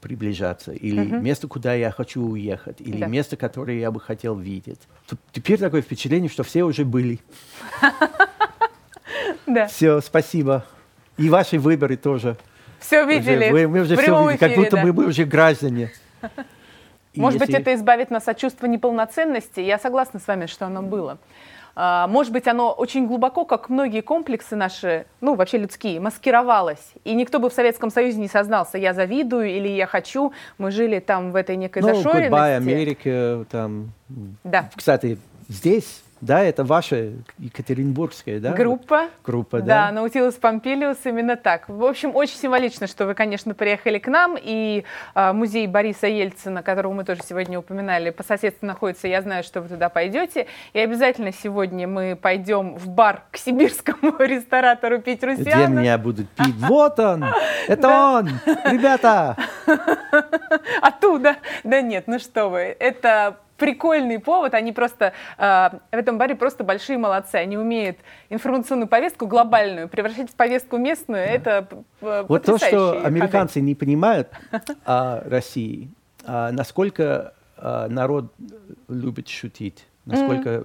приближаться, 0.00 0.72
или 0.72 1.02
uh-huh. 1.02 1.20
место, 1.20 1.48
куда 1.48 1.74
я 1.74 1.90
хочу 1.90 2.22
уехать, 2.22 2.80
или 2.80 3.00
да. 3.00 3.06
место, 3.06 3.36
которое 3.36 3.78
я 3.78 3.90
бы 3.90 4.00
хотел 4.00 4.38
видеть. 4.38 4.80
Теперь 5.32 5.58
такое 5.58 5.82
впечатление, 5.82 6.30
что 6.30 6.44
все 6.44 6.62
уже 6.62 6.84
были. 6.84 7.20
Да. 9.46 9.66
Все, 9.66 10.00
спасибо. 10.00 10.64
И 11.16 11.28
ваши 11.28 11.58
выборы 11.58 11.96
тоже. 11.96 12.36
Все 12.80 13.04
видели. 13.04 13.44
Уже, 13.44 13.52
мы, 13.52 13.68
мы 13.68 13.80
уже 13.82 13.96
все 13.96 14.22
видели, 14.22 14.36
как 14.36 14.56
будто 14.56 14.76
да. 14.76 14.82
мы, 14.82 14.92
мы 14.92 15.06
уже 15.06 15.24
граждане. 15.24 15.92
Может 17.14 17.40
если... 17.40 17.52
быть, 17.52 17.62
это 17.62 17.74
избавит 17.74 18.10
нас 18.10 18.28
от 18.28 18.38
чувства 18.38 18.66
неполноценности. 18.66 19.60
Я 19.60 19.78
согласна 19.78 20.20
с 20.20 20.26
вами, 20.26 20.46
что 20.46 20.66
оно 20.66 20.82
было. 20.82 21.18
А, 21.74 22.06
может 22.08 22.32
быть, 22.32 22.46
оно 22.46 22.72
очень 22.72 23.06
глубоко, 23.06 23.44
как 23.44 23.68
многие 23.68 24.00
комплексы 24.00 24.54
наши, 24.56 25.06
ну, 25.20 25.34
вообще 25.34 25.58
людские, 25.58 26.00
маскировалось. 26.00 26.92
И 27.04 27.14
никто 27.14 27.38
бы 27.38 27.48
в 27.48 27.52
Советском 27.52 27.90
Союзе 27.90 28.18
не 28.18 28.28
сознался, 28.28 28.78
я 28.78 28.92
завидую 28.92 29.48
или 29.48 29.68
я 29.68 29.86
хочу. 29.86 30.32
Мы 30.58 30.70
жили 30.70 30.98
там 30.98 31.32
в 31.32 31.36
этой 31.36 31.56
некой 31.56 31.82
ну, 31.82 31.94
зашоренности. 31.94 32.32
Goodbye, 32.32 32.56
Америка, 32.56 33.46
там. 33.50 33.92
Да. 34.44 34.68
Кстати, 34.74 35.18
здесь 35.48 36.02
да, 36.20 36.42
это 36.42 36.64
ваша 36.64 37.12
Екатеринбургская, 37.38 38.40
да? 38.40 38.52
Группа. 38.52 39.08
Группа, 39.24 39.60
да. 39.60 39.86
Да, 39.86 39.92
Наутилус 39.92 40.34
Помпилиус, 40.34 40.98
именно 41.04 41.36
так. 41.36 41.68
В 41.68 41.82
общем, 41.84 42.14
очень 42.14 42.36
символично, 42.36 42.86
что 42.86 43.06
вы, 43.06 43.14
конечно, 43.14 43.54
приехали 43.54 43.98
к 43.98 44.06
нам, 44.06 44.36
и 44.40 44.84
э, 45.14 45.32
музей 45.32 45.66
Бориса 45.66 46.08
Ельцина, 46.08 46.62
которого 46.62 46.92
мы 46.92 47.04
тоже 47.04 47.22
сегодня 47.26 47.58
упоминали, 47.58 48.10
по 48.10 48.22
соседству 48.22 48.66
находится, 48.66 49.08
я 49.08 49.22
знаю, 49.22 49.42
что 49.42 49.62
вы 49.62 49.68
туда 49.68 49.88
пойдете, 49.88 50.46
и 50.74 50.78
обязательно 50.78 51.32
сегодня 51.32 51.88
мы 51.88 52.16
пойдем 52.20 52.76
в 52.76 52.88
бар 52.88 53.22
к 53.30 53.38
сибирскому 53.38 54.16
ресторатору 54.18 55.00
пить 55.00 55.24
русиана. 55.24 55.64
Где 55.64 55.66
меня 55.68 55.96
будут 55.96 56.28
пить? 56.36 56.54
Вот 56.56 56.98
он! 57.00 57.24
Это 57.66 57.88
он! 57.88 58.28
Ребята! 58.70 59.36
Оттуда! 60.82 61.36
Да 61.64 61.80
нет, 61.80 62.04
ну 62.06 62.18
что 62.18 62.50
вы, 62.50 62.76
это 62.78 63.38
прикольный 63.60 64.18
повод. 64.18 64.54
Они 64.54 64.72
просто 64.72 65.12
э, 65.38 65.42
в 65.92 65.94
этом 65.94 66.18
баре 66.18 66.34
просто 66.34 66.64
большие 66.64 66.98
молодцы. 66.98 67.36
Они 67.36 67.56
умеют 67.56 67.98
информационную 68.30 68.88
повестку 68.88 69.26
глобальную 69.26 69.88
превращать 69.88 70.30
в 70.30 70.34
повестку 70.34 70.78
местную. 70.78 71.26
Да. 71.26 71.32
Это 71.32 71.68
вот 72.00 72.44
то, 72.44 72.58
что 72.58 73.04
американцы 73.04 73.54
ходы. 73.54 73.66
не 73.66 73.74
понимают 73.74 74.28
о 74.84 75.20
России, 75.28 75.90
а 76.24 76.50
насколько 76.50 77.34
а, 77.56 77.88
народ 77.88 78.32
любит 78.88 79.28
шутить, 79.28 79.86
насколько 80.06 80.64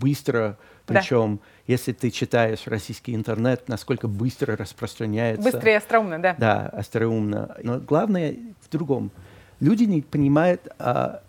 быстро, 0.00 0.56
причем, 0.86 1.40
если 1.66 1.92
ты 1.92 2.10
читаешь 2.10 2.66
российский 2.66 3.14
интернет, 3.14 3.68
насколько 3.68 4.06
быстро 4.06 4.56
распространяется. 4.56 5.42
Быстро 5.42 5.72
и 5.72 5.74
остроумно, 5.74 6.20
да. 6.20 6.36
Да, 6.38 6.66
остроумно. 6.68 7.56
Но 7.62 7.80
главное 7.80 8.36
в 8.60 8.70
другом. 8.70 9.10
Люди 9.60 9.84
не 9.84 10.02
понимают 10.02 10.68
а, 10.78 11.22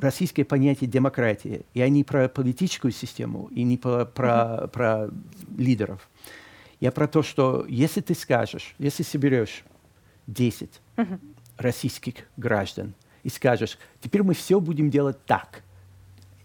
российское 0.00 0.44
понятие 0.44 0.88
демократии, 0.88 1.64
и 1.74 1.80
они 1.80 2.04
про 2.04 2.28
политическую 2.28 2.92
систему, 2.92 3.48
и 3.52 3.62
не 3.62 3.76
про, 3.76 4.04
про, 4.04 4.32
mm-hmm. 4.32 4.68
про 4.68 5.10
лидеров. 5.56 6.08
Я 6.80 6.90
про 6.90 7.06
то, 7.06 7.22
что 7.22 7.64
если 7.68 8.00
ты 8.00 8.14
скажешь, 8.14 8.74
если 8.78 9.02
соберешь 9.02 9.64
10 10.26 10.80
mm-hmm. 10.96 11.20
российских 11.58 12.14
граждан 12.36 12.94
и 13.22 13.28
скажешь, 13.28 13.78
теперь 14.00 14.22
мы 14.22 14.34
все 14.34 14.60
будем 14.60 14.90
делать 14.90 15.24
так, 15.26 15.62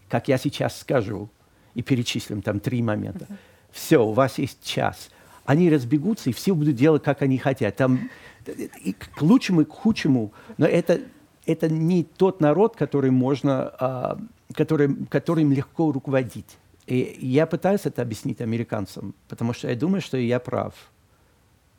как 0.08 0.28
я 0.28 0.38
сейчас 0.38 0.78
скажу, 0.78 1.28
и 1.74 1.82
перечислим 1.82 2.42
там 2.42 2.60
три 2.60 2.82
момента. 2.82 3.24
Mm-hmm. 3.24 3.36
Все, 3.72 4.04
у 4.04 4.12
вас 4.12 4.38
есть 4.38 4.64
час. 4.64 5.10
Они 5.44 5.70
разбегутся, 5.70 6.30
и 6.30 6.32
все 6.32 6.54
будут 6.54 6.76
делать, 6.76 7.02
как 7.02 7.22
они 7.22 7.38
хотят. 7.38 7.76
Там, 7.76 8.10
и 8.46 8.92
к 8.92 9.20
лучшему 9.22 9.62
и 9.62 9.64
к 9.64 9.70
худшему, 9.70 10.32
но 10.56 10.66
это 10.66 11.00
это 11.48 11.68
не 11.68 12.04
тот 12.04 12.40
народ, 12.40 12.76
который 12.76 13.10
можно, 13.10 13.72
а, 13.80 14.18
который, 14.54 14.94
которым 15.06 15.52
легко 15.52 15.90
руководить. 15.90 16.58
И 16.86 17.18
я 17.20 17.46
пытаюсь 17.46 17.86
это 17.86 18.02
объяснить 18.02 18.40
американцам, 18.40 19.14
потому 19.28 19.54
что 19.54 19.68
я 19.68 19.74
думаю, 19.76 20.02
что 20.02 20.18
я 20.18 20.40
прав. 20.40 20.74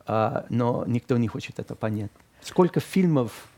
А, 0.06 0.44
но 0.50 0.84
никто 0.86 1.16
не 1.16 1.28
хочет 1.28 1.60
это 1.60 1.74
понять. 1.74 2.10
Сколько 2.42 2.80
фильмов 2.80 3.48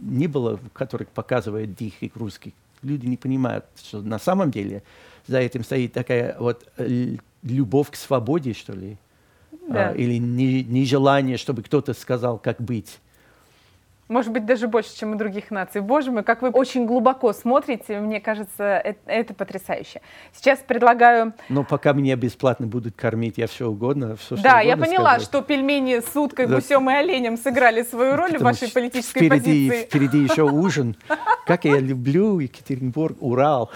не 0.00 0.28
было, 0.28 0.56
в 0.56 0.70
которых 0.70 1.08
показывают 1.08 1.74
диких 1.74 2.14
русских, 2.16 2.52
люди 2.82 3.06
не 3.06 3.16
понимают, 3.16 3.64
что 3.76 4.02
на 4.02 4.18
самом 4.18 4.50
деле 4.50 4.82
за 5.26 5.38
этим 5.38 5.64
стоит 5.64 5.92
такая 5.92 6.36
вот 6.38 6.66
любовь 7.42 7.90
к 7.90 7.96
свободе, 7.96 8.52
что 8.52 8.72
ли, 8.72 8.96
да. 9.68 9.90
а, 9.90 9.94
или 9.94 10.18
нежелание, 10.18 11.38
чтобы 11.38 11.62
кто-то 11.62 11.92
сказал, 11.92 12.38
как 12.38 12.60
быть. 12.60 13.00
Может 14.08 14.32
быть, 14.32 14.44
даже 14.44 14.68
больше, 14.68 14.94
чем 14.96 15.12
у 15.12 15.14
других 15.14 15.50
наций. 15.50 15.80
Боже 15.80 16.10
мой, 16.10 16.22
как 16.22 16.42
вы 16.42 16.50
очень 16.50 16.84
глубоко 16.84 17.32
смотрите, 17.32 18.00
мне 18.00 18.20
кажется, 18.20 18.62
это, 18.62 18.98
это 19.06 19.34
потрясающе. 19.34 20.02
Сейчас 20.32 20.58
предлагаю... 20.58 21.32
Но 21.48 21.64
пока 21.64 21.92
меня 21.94 22.14
бесплатно 22.16 22.66
будут 22.66 22.94
кормить, 22.96 23.38
я 23.38 23.46
все 23.46 23.68
угодно, 23.68 24.16
все, 24.16 24.36
Да, 24.36 24.58
что 24.58 24.68
я 24.68 24.76
поняла, 24.76 25.12
сказать. 25.12 25.22
что 25.22 25.42
пельмени 25.42 26.00
с 26.00 26.14
уткой, 26.14 26.46
да. 26.46 26.56
гусем 26.56 26.90
и 26.90 26.94
оленем 26.94 27.38
сыграли 27.38 27.82
свою 27.82 28.16
роль 28.16 28.32
Потому 28.32 28.50
в 28.50 28.60
вашей 28.60 28.70
политической 28.70 29.20
впереди, 29.20 29.70
позиции. 29.70 29.86
Впереди 29.86 30.18
еще 30.18 30.42
ужин. 30.42 30.96
Как 31.46 31.64
я 31.64 31.78
люблю 31.78 32.38
Екатеринбург, 32.40 33.16
Урал. 33.20 33.70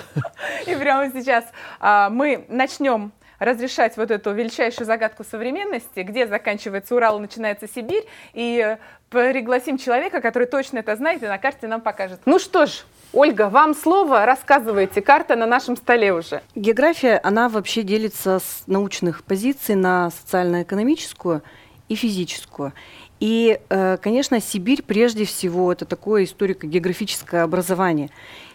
И 0.66 0.74
прямо 0.74 1.10
сейчас 1.10 1.44
а, 1.80 2.10
мы 2.10 2.44
начнем 2.48 3.12
разрешать 3.38 3.96
вот 3.96 4.10
эту 4.10 4.32
величайшую 4.32 4.86
загадку 4.86 5.24
современности, 5.24 6.00
где 6.00 6.26
заканчивается 6.26 6.94
Урал 6.94 7.18
и 7.18 7.22
начинается 7.22 7.68
Сибирь, 7.68 8.04
и 8.34 8.76
пригласим 9.10 9.78
человека, 9.78 10.20
который 10.20 10.46
точно 10.46 10.78
это 10.78 10.94
знает 10.96 11.22
и 11.22 11.26
на 11.26 11.38
карте 11.38 11.66
нам 11.66 11.80
покажет. 11.80 12.20
Ну 12.26 12.38
что 12.38 12.66
ж, 12.66 12.84
Ольга, 13.12 13.48
вам 13.48 13.74
слово, 13.74 14.26
рассказывайте, 14.26 15.00
карта 15.00 15.36
на 15.36 15.46
нашем 15.46 15.76
столе 15.76 16.12
уже. 16.12 16.42
География, 16.54 17.20
она 17.22 17.48
вообще 17.48 17.82
делится 17.82 18.38
с 18.38 18.64
научных 18.66 19.24
позиций 19.24 19.74
на 19.74 20.10
социально-экономическую 20.10 21.42
и 21.88 21.94
физическую. 21.94 22.72
И, 23.20 23.58
э, 23.68 23.96
конечно, 23.96 24.40
Сибирь 24.40 24.82
прежде 24.82 25.24
всего 25.24 25.72
это 25.72 25.84
такое 25.84 26.24
историко-географическое 26.24 27.42
образование. 27.42 28.10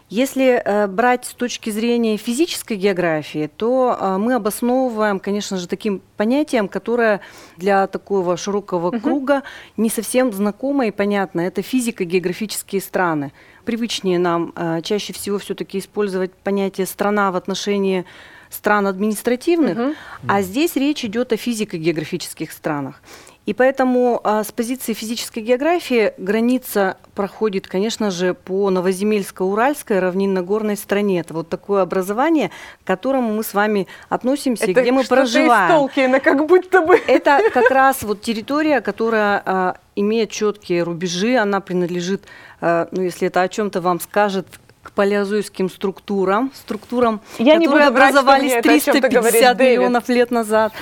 Если 0.10 0.62
э, 0.64 0.88
брать 0.88 1.26
с 1.26 1.34
точки 1.34 1.70
зрения 1.70 2.18
физической 2.18 2.78
географии, 2.78 3.50
то 3.56 3.98
э, 4.00 4.18
мы 4.18 4.36
обосновываем, 4.36 5.20
конечно 5.20 5.58
же, 5.58 5.68
таким 5.68 6.02
понятием, 6.18 6.68
которое 6.68 7.22
для 7.58 7.88
такого 7.88 8.38
широкого 8.38 8.92
uh-huh. 8.92 9.00
круга 9.00 9.44
не 9.78 9.90
совсем 9.90 10.32
знакомо 10.32 10.88
и 10.88 10.92
понятно. 10.92 11.42
Это 11.42 11.62
физико-географические 11.62 12.82
страны. 12.82 13.32
Привычнее 13.66 14.20
нам 14.20 14.54
э, 14.56 14.82
чаще 14.84 15.14
всего 15.14 15.40
все-таки 15.40 15.80
использовать 15.80 16.34
понятие 16.34 16.86
страна 16.86 17.32
в 17.32 17.36
отношении 17.36 18.06
стран 18.50 18.86
административных, 18.86 19.78
uh-huh. 19.78 19.96
а 20.28 20.42
здесь 20.44 20.76
речь 20.76 21.04
идет 21.04 21.34
о 21.34 21.38
физико-географических 21.38 22.52
странах. 22.52 23.02
И 23.46 23.54
поэтому 23.54 24.22
а, 24.24 24.44
с 24.44 24.52
позиции 24.54 24.94
физической 24.94 25.40
географии 25.40 26.14
граница 26.18 26.98
проходит, 27.14 27.68
конечно 27.68 28.10
же, 28.10 28.34
по 28.34 28.70
Новоземельско-Уральской 28.70 30.00
равнинно-горной 30.00 30.78
стране. 30.78 31.20
Это 31.20 31.34
вот 31.34 31.50
такое 31.50 31.82
образование, 31.82 32.52
к 32.84 32.88
которому 32.88 33.34
мы 33.34 33.44
с 33.44 33.54
вами 33.54 33.88
относимся, 34.08 34.64
Это 34.64 34.82
где 34.82 34.92
мы 34.94 35.04
проживаем. 35.04 35.72
Из 35.72 35.76
Толкина, 35.76 36.20
как 36.22 36.46
будто 36.46 36.82
бы. 36.82 36.96
Это 37.06 37.42
как 37.54 37.70
раз 37.70 38.04
вот 38.04 38.22
территория, 38.22 38.80
которая 38.80 39.44
а, 39.46 39.78
имеет 39.98 40.32
четкие 40.32 40.84
рубежи, 40.84 41.36
она 41.36 41.60
принадлежит, 41.60 42.24
а, 42.62 42.88
ну, 42.92 43.02
если 43.02 43.28
это 43.28 43.42
о 43.42 43.50
чем-то 43.50 43.82
вам 43.82 44.00
скажет, 44.00 44.48
к 44.84 44.92
палеозойским 44.92 45.70
структурам, 45.70 46.52
структурам, 46.54 47.22
Я 47.40 47.54
которые 47.54 47.84
не 47.84 47.88
образовались 47.88 48.52
врать, 48.52 48.64
350 48.64 49.12
говорит, 49.12 49.60
миллионов 49.60 50.10
лет 50.10 50.30
назад. 50.30 50.74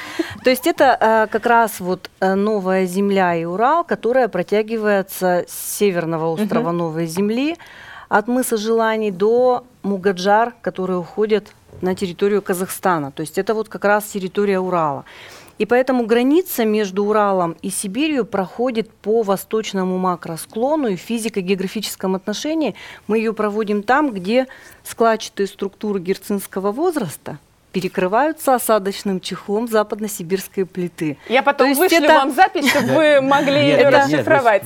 То 0.43 0.49
есть 0.49 0.65
это 0.65 0.97
э, 0.99 1.27
как 1.31 1.45
раз 1.45 1.79
вот 1.79 2.09
э, 2.19 2.33
новая 2.33 2.85
Земля 2.87 3.35
и 3.35 3.45
Урал, 3.45 3.83
которая 3.83 4.27
протягивается 4.27 5.45
с 5.47 5.77
северного 5.77 6.33
острова 6.33 6.69
угу. 6.69 6.77
Новой 6.77 7.05
Земли 7.05 7.57
от 8.09 8.27
мыса 8.27 8.57
Желаний 8.57 9.11
до 9.11 9.63
Мугаджар, 9.83 10.53
который 10.61 10.97
уходит 10.97 11.53
на 11.81 11.95
территорию 11.95 12.41
Казахстана. 12.41 13.11
То 13.11 13.21
есть 13.21 13.37
это 13.37 13.53
вот 13.53 13.69
как 13.69 13.85
раз 13.85 14.05
территория 14.05 14.59
Урала. 14.59 15.05
И 15.57 15.65
поэтому 15.65 16.05
граница 16.05 16.65
между 16.65 17.05
Уралом 17.05 17.55
и 17.61 17.69
Сибирью 17.69 18.25
проходит 18.25 18.89
по 18.89 19.21
восточному 19.21 19.97
макросклону, 19.97 20.87
и 20.87 20.95
в 20.95 21.01
физико-географическом 21.01 22.15
отношении 22.15 22.75
мы 23.07 23.17
ее 23.17 23.33
проводим 23.33 23.83
там, 23.83 24.11
где 24.11 24.47
складчатые 24.83 25.47
структуры 25.47 25.99
герцинского 25.99 26.71
возраста 26.71 27.39
перекрываются 27.71 28.55
осадочным 28.55 29.19
чехлом 29.19 29.67
западно-сибирской 29.67 30.65
плиты. 30.65 31.17
Я 31.29 31.43
потом 31.43 31.73
вышлю 31.73 32.03
это... 32.03 32.13
вам 32.13 32.33
запись, 32.33 32.69
чтобы 32.69 32.93
вы 32.93 33.21
могли 33.21 33.61
ее 33.61 33.89
расшифровать. 33.89 34.63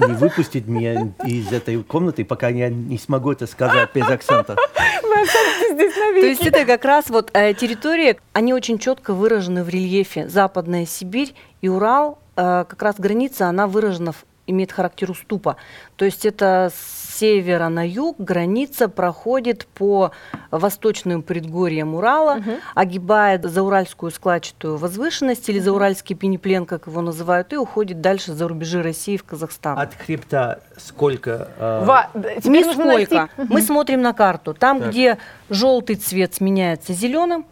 Не 0.00 0.14
выпустить 0.14 0.66
меня 0.66 1.08
из 1.24 1.52
этой 1.52 1.82
комнаты, 1.82 2.24
пока 2.24 2.48
я 2.48 2.68
не 2.68 2.98
смогу 2.98 3.32
это 3.32 3.46
сказать 3.46 3.90
без 3.94 4.08
акцента. 4.08 4.56
То 4.56 6.26
есть 6.26 6.46
это 6.46 6.64
как 6.64 6.84
раз 6.84 7.08
вот 7.08 7.30
э, 7.32 7.54
территории, 7.54 8.18
они 8.32 8.54
очень 8.54 8.78
четко 8.78 9.14
выражены 9.14 9.64
в 9.64 9.68
рельефе. 9.68 10.28
Западная 10.28 10.86
Сибирь 10.86 11.34
и 11.60 11.68
Урал, 11.68 12.18
э, 12.36 12.64
как 12.68 12.82
раз 12.82 12.96
граница, 12.98 13.46
она 13.46 13.66
выражена 13.66 14.12
в 14.12 14.24
имеет 14.52 14.72
характер 14.72 15.10
уступа. 15.10 15.56
То 15.96 16.04
есть 16.04 16.24
это 16.24 16.70
с 16.74 17.02
севера 17.18 17.68
на 17.68 17.86
юг 17.86 18.16
граница 18.18 18.88
проходит 18.88 19.66
по 19.74 20.12
восточным 20.50 21.22
предгорьям 21.22 21.94
Урала, 21.94 22.38
угу. 22.38 22.50
огибает 22.74 23.44
зауральскую 23.44 24.10
складчатую 24.10 24.76
возвышенность 24.76 25.48
или 25.48 25.58
зауральский 25.58 26.16
пенеплен, 26.16 26.66
как 26.66 26.86
его 26.86 27.00
называют, 27.00 27.52
и 27.52 27.56
уходит 27.56 28.00
дальше 28.00 28.32
за 28.32 28.48
рубежи 28.48 28.82
России 28.82 29.16
в 29.16 29.24
Казахстан. 29.24 29.78
От 29.78 29.94
хребта 29.94 30.60
сколько? 30.76 31.48
Э... 31.58 31.84
Во, 31.84 32.08
Нисколько. 32.44 33.28
Мы 33.36 33.62
смотрим 33.62 34.02
на 34.02 34.12
карту. 34.12 34.54
Там, 34.54 34.80
так. 34.80 34.90
где 34.90 35.18
желтый 35.48 35.96
цвет 35.96 36.34
сменяется 36.34 36.92
зеленым, 36.92 37.46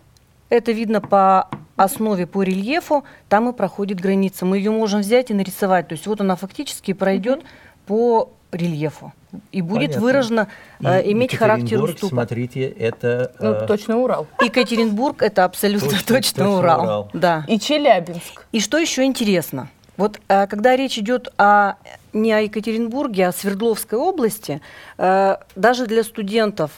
это 0.48 0.72
видно 0.72 1.00
по 1.00 1.48
основе 1.84 2.26
по 2.26 2.42
рельефу, 2.42 3.04
там 3.28 3.48
и 3.48 3.52
проходит 3.52 4.00
граница. 4.00 4.44
Мы 4.44 4.58
ее 4.58 4.70
можем 4.70 5.00
взять 5.00 5.30
и 5.30 5.34
нарисовать. 5.34 5.88
То 5.88 5.94
есть 5.94 6.06
вот 6.06 6.20
она 6.20 6.36
фактически 6.36 6.92
пройдет 6.92 7.42
по 7.86 8.30
рельефу 8.52 9.12
и 9.52 9.62
будет 9.62 9.90
Понятно. 9.90 10.02
выражено 10.02 10.48
э, 10.82 11.10
иметь 11.12 11.36
характер 11.36 11.82
уступа. 11.82 12.08
смотрите, 12.08 12.66
это... 12.66 13.32
Ну, 13.38 13.52
э... 13.52 13.66
точно 13.66 13.98
Урал. 13.98 14.26
Екатеринбург– 14.40 15.22
это 15.22 15.44
абсолютно 15.44 15.88
точно, 15.88 16.06
точно, 16.06 16.16
точно 16.16 16.58
Урал. 16.58 16.82
Урал. 16.82 17.10
Да. 17.12 17.44
И 17.46 17.58
Челябинск. 17.58 18.46
И 18.50 18.60
что 18.60 18.78
еще 18.78 19.04
интересно? 19.04 19.68
Вот 19.96 20.18
э, 20.28 20.46
когда 20.46 20.76
речь 20.76 20.98
идет 20.98 21.28
о, 21.36 21.74
не 22.12 22.32
о 22.32 22.40
Екатеринбурге, 22.40 23.26
а 23.26 23.28
о 23.28 23.32
Свердловской 23.32 23.98
области, 23.98 24.60
э, 24.98 25.36
даже 25.54 25.86
для 25.86 26.02
студентов 26.02 26.72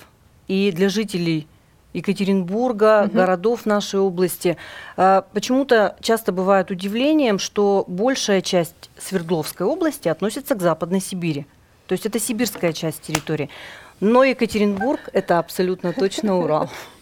и 0.48 0.72
для 0.72 0.88
жителей 0.88 1.46
Екатеринбурга, 1.92 3.04
угу. 3.04 3.16
городов 3.16 3.66
нашей 3.66 4.00
области. 4.00 4.56
А, 4.96 5.24
почему-то 5.32 5.96
часто 6.00 6.32
бывает 6.32 6.70
удивлением, 6.70 7.38
что 7.38 7.84
большая 7.86 8.40
часть 8.40 8.90
Свердловской 8.98 9.66
области 9.66 10.08
относится 10.08 10.54
к 10.54 10.62
Западной 10.62 11.00
Сибири. 11.00 11.46
То 11.86 11.92
есть 11.92 12.06
это 12.06 12.18
сибирская 12.18 12.72
часть 12.72 13.02
территории. 13.02 13.50
Но 14.00 14.24
Екатеринбург– 14.24 15.00
это 15.12 15.38
абсолютно 15.38 15.92
точно 15.92 16.38
Урал. 16.38 16.70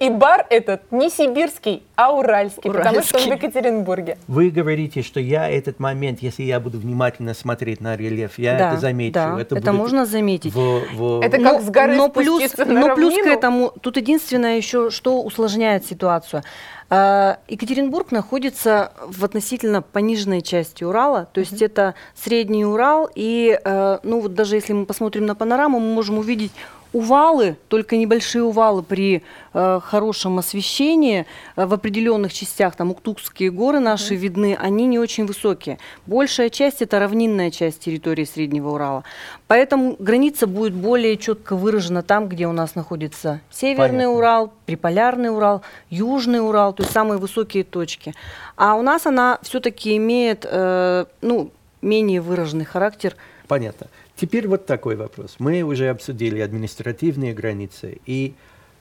И 0.00 0.08
бар 0.08 0.46
этот 0.48 0.90
не 0.90 1.10
сибирский, 1.10 1.82
а 1.94 2.12
уральский, 2.12 2.70
уральский, 2.70 2.72
потому 2.72 3.02
что 3.02 3.18
он 3.18 3.24
в 3.24 3.42
Екатеринбурге. 3.42 4.18
Вы 4.26 4.50
говорите, 4.50 5.02
что 5.02 5.20
я 5.20 5.48
этот 5.48 5.78
момент, 5.78 6.20
если 6.22 6.42
я 6.44 6.58
буду 6.58 6.78
внимательно 6.78 7.34
смотреть 7.34 7.80
на 7.80 7.96
рельеф, 7.96 8.38
я 8.38 8.56
да, 8.56 8.68
это 8.70 8.80
замечу. 8.80 9.14
Да, 9.14 9.38
это, 9.38 9.56
это 9.56 9.72
можно 9.72 10.06
заметить. 10.06 10.54
В, 10.54 10.84
в... 10.94 11.20
Это 11.20 11.38
как 11.38 11.60
но, 11.60 11.60
с 11.60 11.70
горы 11.70 11.96
но 11.96 12.08
плюс, 12.08 12.56
на 12.56 12.64
но 12.66 12.94
плюс 12.94 13.14
к 13.14 13.26
этому, 13.26 13.72
тут 13.80 13.96
единственное 13.98 14.56
еще, 14.56 14.90
что 14.90 15.22
усложняет 15.22 15.84
ситуацию. 15.84 16.42
А, 16.90 17.38
Екатеринбург 17.48 18.12
находится 18.12 18.92
в 19.06 19.22
относительно 19.22 19.82
пониженной 19.82 20.40
части 20.40 20.84
Урала, 20.84 21.28
то 21.32 21.40
есть 21.40 21.60
mm-hmm. 21.60 21.66
это 21.66 21.94
средний 22.14 22.64
Урал, 22.64 23.10
и 23.14 23.58
э, 23.62 23.98
ну 24.02 24.20
вот 24.20 24.32
даже 24.32 24.54
если 24.54 24.72
мы 24.72 24.86
посмотрим 24.86 25.26
на 25.26 25.34
панораму, 25.34 25.80
мы 25.80 25.92
можем 25.92 26.16
увидеть 26.16 26.52
увалы, 26.92 27.56
только 27.68 27.96
небольшие 27.96 28.42
увалы 28.42 28.82
при 28.82 29.22
э, 29.52 29.80
хорошем 29.82 30.38
освещении 30.38 31.26
э, 31.56 31.66
в 31.66 31.74
определенных 31.74 32.32
частях, 32.32 32.76
там 32.76 32.90
Уктукские 32.90 33.50
горы 33.50 33.78
наши 33.78 34.14
mm-hmm. 34.14 34.16
видны, 34.16 34.58
они 34.58 34.86
не 34.86 34.98
очень 34.98 35.26
высокие. 35.26 35.78
Большая 36.06 36.48
часть 36.50 36.82
это 36.82 36.98
равнинная 36.98 37.50
часть 37.50 37.80
территории 37.80 38.24
Среднего 38.24 38.70
Урала. 38.70 39.04
Поэтому 39.46 39.96
граница 39.98 40.46
будет 40.46 40.74
более 40.74 41.16
четко 41.16 41.56
выражена 41.56 42.02
там, 42.02 42.28
где 42.28 42.46
у 42.46 42.52
нас 42.52 42.74
находится 42.74 43.40
Северный 43.50 44.06
Понятно. 44.06 44.10
Урал, 44.10 44.52
Приполярный 44.66 45.30
Урал, 45.30 45.62
Южный 45.90 46.46
Урал, 46.46 46.72
то 46.72 46.82
есть 46.82 46.92
самые 46.92 47.18
высокие 47.18 47.64
точки. 47.64 48.14
А 48.56 48.74
у 48.74 48.82
нас 48.82 49.06
она 49.06 49.38
все-таки 49.42 49.96
имеет 49.96 50.46
э, 50.48 51.04
ну, 51.20 51.50
менее 51.82 52.20
выраженный 52.20 52.64
характер. 52.64 53.14
Понятно. 53.46 53.86
Теперь 54.18 54.48
вот 54.48 54.66
такой 54.66 54.96
вопрос. 54.96 55.36
Мы 55.38 55.62
уже 55.62 55.88
обсудили 55.90 56.40
административные 56.40 57.32
границы 57.32 58.00
и 58.04 58.34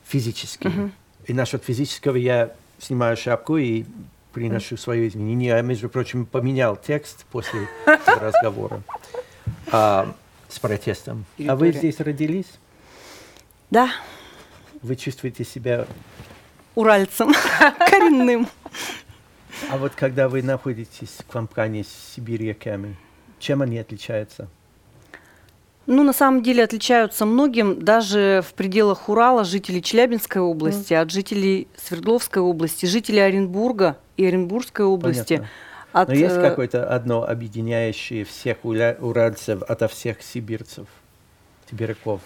физические. 0.04 0.74
Uh-huh. 0.74 0.92
И 1.28 1.34
насчет 1.34 1.64
физического 1.64 2.16
я 2.16 2.56
снимаю 2.80 3.16
шапку 3.16 3.58
и 3.58 3.86
приношу 4.34 4.78
свое 4.78 5.08
изменение. 5.08 5.50
Я, 5.50 5.62
между 5.62 5.90
прочим, 5.90 6.26
поменял 6.26 6.76
текст 6.76 7.24
после 7.26 7.68
разговора 8.20 8.82
а, 9.72 10.12
с 10.50 10.58
протестом. 10.58 11.26
А 11.48 11.56
вы 11.56 11.72
здесь 11.72 12.00
родились? 12.00 12.52
Да. 13.70 13.92
Вы 14.82 14.96
чувствуете 14.96 15.44
себя... 15.44 15.86
Уральцем, 16.74 17.32
коренным. 17.80 18.48
А 19.70 19.78
вот 19.78 19.94
когда 19.94 20.30
вы 20.30 20.42
находитесь 20.42 21.18
в 21.20 21.28
компании 21.28 21.84
с 21.84 22.16
сибиряками, 22.16 22.96
чем 23.40 23.62
они 23.62 23.78
отличаются? 23.78 24.48
Ну, 25.88 26.04
на 26.04 26.12
самом 26.12 26.44
деле 26.44 26.66
отличаются 26.66 27.26
многим 27.26 27.80
даже 27.80 28.44
в 28.46 28.54
пределах 28.54 29.08
Урала 29.08 29.46
жители 29.46 29.80
Челябинской 29.80 30.42
области 30.42 30.92
mm. 30.92 31.02
от 31.02 31.12
жителей 31.12 31.70
Свердловской 31.78 32.42
области, 32.42 32.86
жители 32.86 33.20
Оренбурга 33.20 33.98
и 34.18 34.26
Оренбургской 34.26 34.86
области. 34.86 35.38
Понятно. 35.38 35.50
От, 35.94 36.10
Но 36.10 36.14
есть 36.14 36.36
э, 36.36 36.42
какое-то 36.42 36.94
одно 36.94 37.24
объединяющее 37.24 38.26
всех 38.26 38.58
уральцев 38.66 39.64
ото 39.64 39.88
всех 39.88 40.22
сибирцев, 40.22 40.88
сибиряков? 41.70 42.20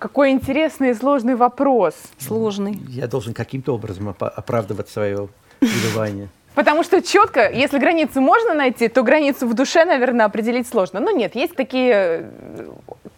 Какой 0.00 0.30
интересный 0.30 0.90
и 0.90 0.94
сложный 0.94 1.36
вопрос. 1.36 1.94
Сложный. 2.18 2.80
Я 2.88 3.06
должен 3.06 3.34
каким-то 3.34 3.74
образом 3.74 4.08
оправдывать 4.08 4.88
свое 4.88 5.28
пребывание. 5.60 6.28
Потому 6.58 6.82
что 6.82 7.00
четко, 7.00 7.48
если 7.48 7.78
границу 7.78 8.20
можно 8.20 8.52
найти, 8.52 8.88
то 8.88 9.04
границу 9.04 9.46
в 9.46 9.54
душе, 9.54 9.84
наверное, 9.84 10.26
определить 10.26 10.66
сложно. 10.66 10.98
Но 10.98 11.12
нет, 11.12 11.36
есть 11.36 11.54
такие 11.54 11.92
э, 11.94 12.30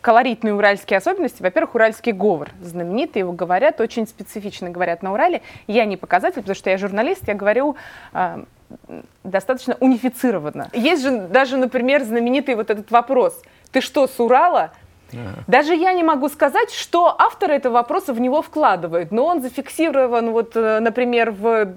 колоритные 0.02 0.52
уральские 0.52 0.98
особенности. 0.98 1.40
Во-первых, 1.40 1.74
уральский 1.74 2.12
говор 2.12 2.50
знаменитый, 2.62 3.20
его 3.20 3.32
говорят, 3.32 3.80
очень 3.80 4.06
специфично 4.06 4.68
говорят 4.68 5.02
на 5.02 5.14
Урале. 5.14 5.40
Я 5.66 5.86
не 5.86 5.96
показатель, 5.96 6.42
потому 6.42 6.54
что 6.54 6.68
я 6.68 6.76
журналист, 6.76 7.28
я 7.28 7.32
говорю 7.32 7.76
э, 8.12 8.44
достаточно 9.24 9.74
унифицированно. 9.80 10.68
Есть 10.74 11.02
же 11.02 11.20
даже, 11.20 11.56
например, 11.56 12.02
знаменитый 12.02 12.56
вот 12.56 12.68
этот 12.68 12.90
вопрос. 12.90 13.40
Ты 13.72 13.80
что, 13.80 14.06
с 14.06 14.20
Урала? 14.20 14.72
Ага. 15.12 15.44
Даже 15.46 15.74
я 15.74 15.92
не 15.92 16.02
могу 16.02 16.28
сказать, 16.28 16.70
что 16.70 17.14
автор 17.18 17.50
этого 17.50 17.74
вопроса 17.74 18.12
в 18.12 18.20
него 18.20 18.42
вкладывает, 18.42 19.12
но 19.12 19.26
он 19.26 19.42
зафиксирован, 19.42 20.30
вот, 20.30 20.52
э, 20.54 20.80
например, 20.80 21.30
в 21.30 21.74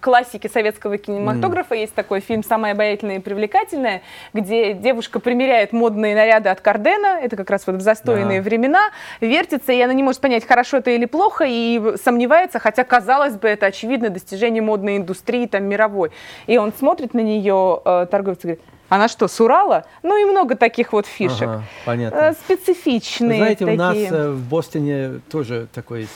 классике 0.00 0.48
советского 0.48 0.98
кинематографа 0.98 1.74
mm. 1.74 1.80
есть 1.80 1.94
такой 1.94 2.20
фильм 2.20 2.42
«Самая 2.42 2.72
обаятельная 2.72 3.16
и 3.16 3.20
привлекательная», 3.20 4.02
где 4.32 4.72
девушка 4.74 5.20
примеряет 5.20 5.72
модные 5.72 6.14
наряды 6.14 6.48
от 6.48 6.60
Кардена, 6.60 7.18
это 7.20 7.36
как 7.36 7.50
раз 7.50 7.66
вот 7.66 7.76
в 7.76 7.80
застойные 7.80 8.40
ага. 8.40 8.48
времена, 8.48 8.90
вертится, 9.20 9.72
и 9.72 9.80
она 9.80 9.92
не 9.92 10.02
может 10.02 10.20
понять, 10.20 10.46
хорошо 10.46 10.78
это 10.78 10.90
или 10.90 11.06
плохо, 11.06 11.44
и 11.46 11.96
сомневается, 12.02 12.58
хотя, 12.58 12.84
казалось 12.84 13.34
бы, 13.34 13.48
это 13.48 13.66
очевидно 13.66 14.10
достижение 14.10 14.62
модной 14.62 14.96
индустрии 14.96 15.46
там 15.46 15.64
мировой. 15.64 16.10
И 16.46 16.58
он 16.58 16.72
смотрит 16.72 17.14
на 17.14 17.20
нее, 17.20 17.80
э, 17.84 18.06
торговец, 18.10 18.38
и 18.40 18.42
говорит, 18.42 18.60
она 18.88 19.08
что, 19.08 19.28
с 19.28 19.40
Урала? 19.40 19.84
Ну 20.02 20.20
и 20.20 20.30
много 20.30 20.56
таких 20.56 20.92
вот 20.92 21.06
фишек. 21.06 21.42
Ага, 21.42 21.64
понятно. 21.84 22.16
Э, 22.16 22.32
специфичные 22.32 23.30
Вы 23.30 23.36
знаете, 23.36 23.64
такие. 23.64 23.74
у 23.74 23.78
нас 23.78 23.96
э, 23.96 24.30
в 24.30 24.48
Бостоне 24.48 25.20
тоже 25.30 25.68
такой 25.72 26.08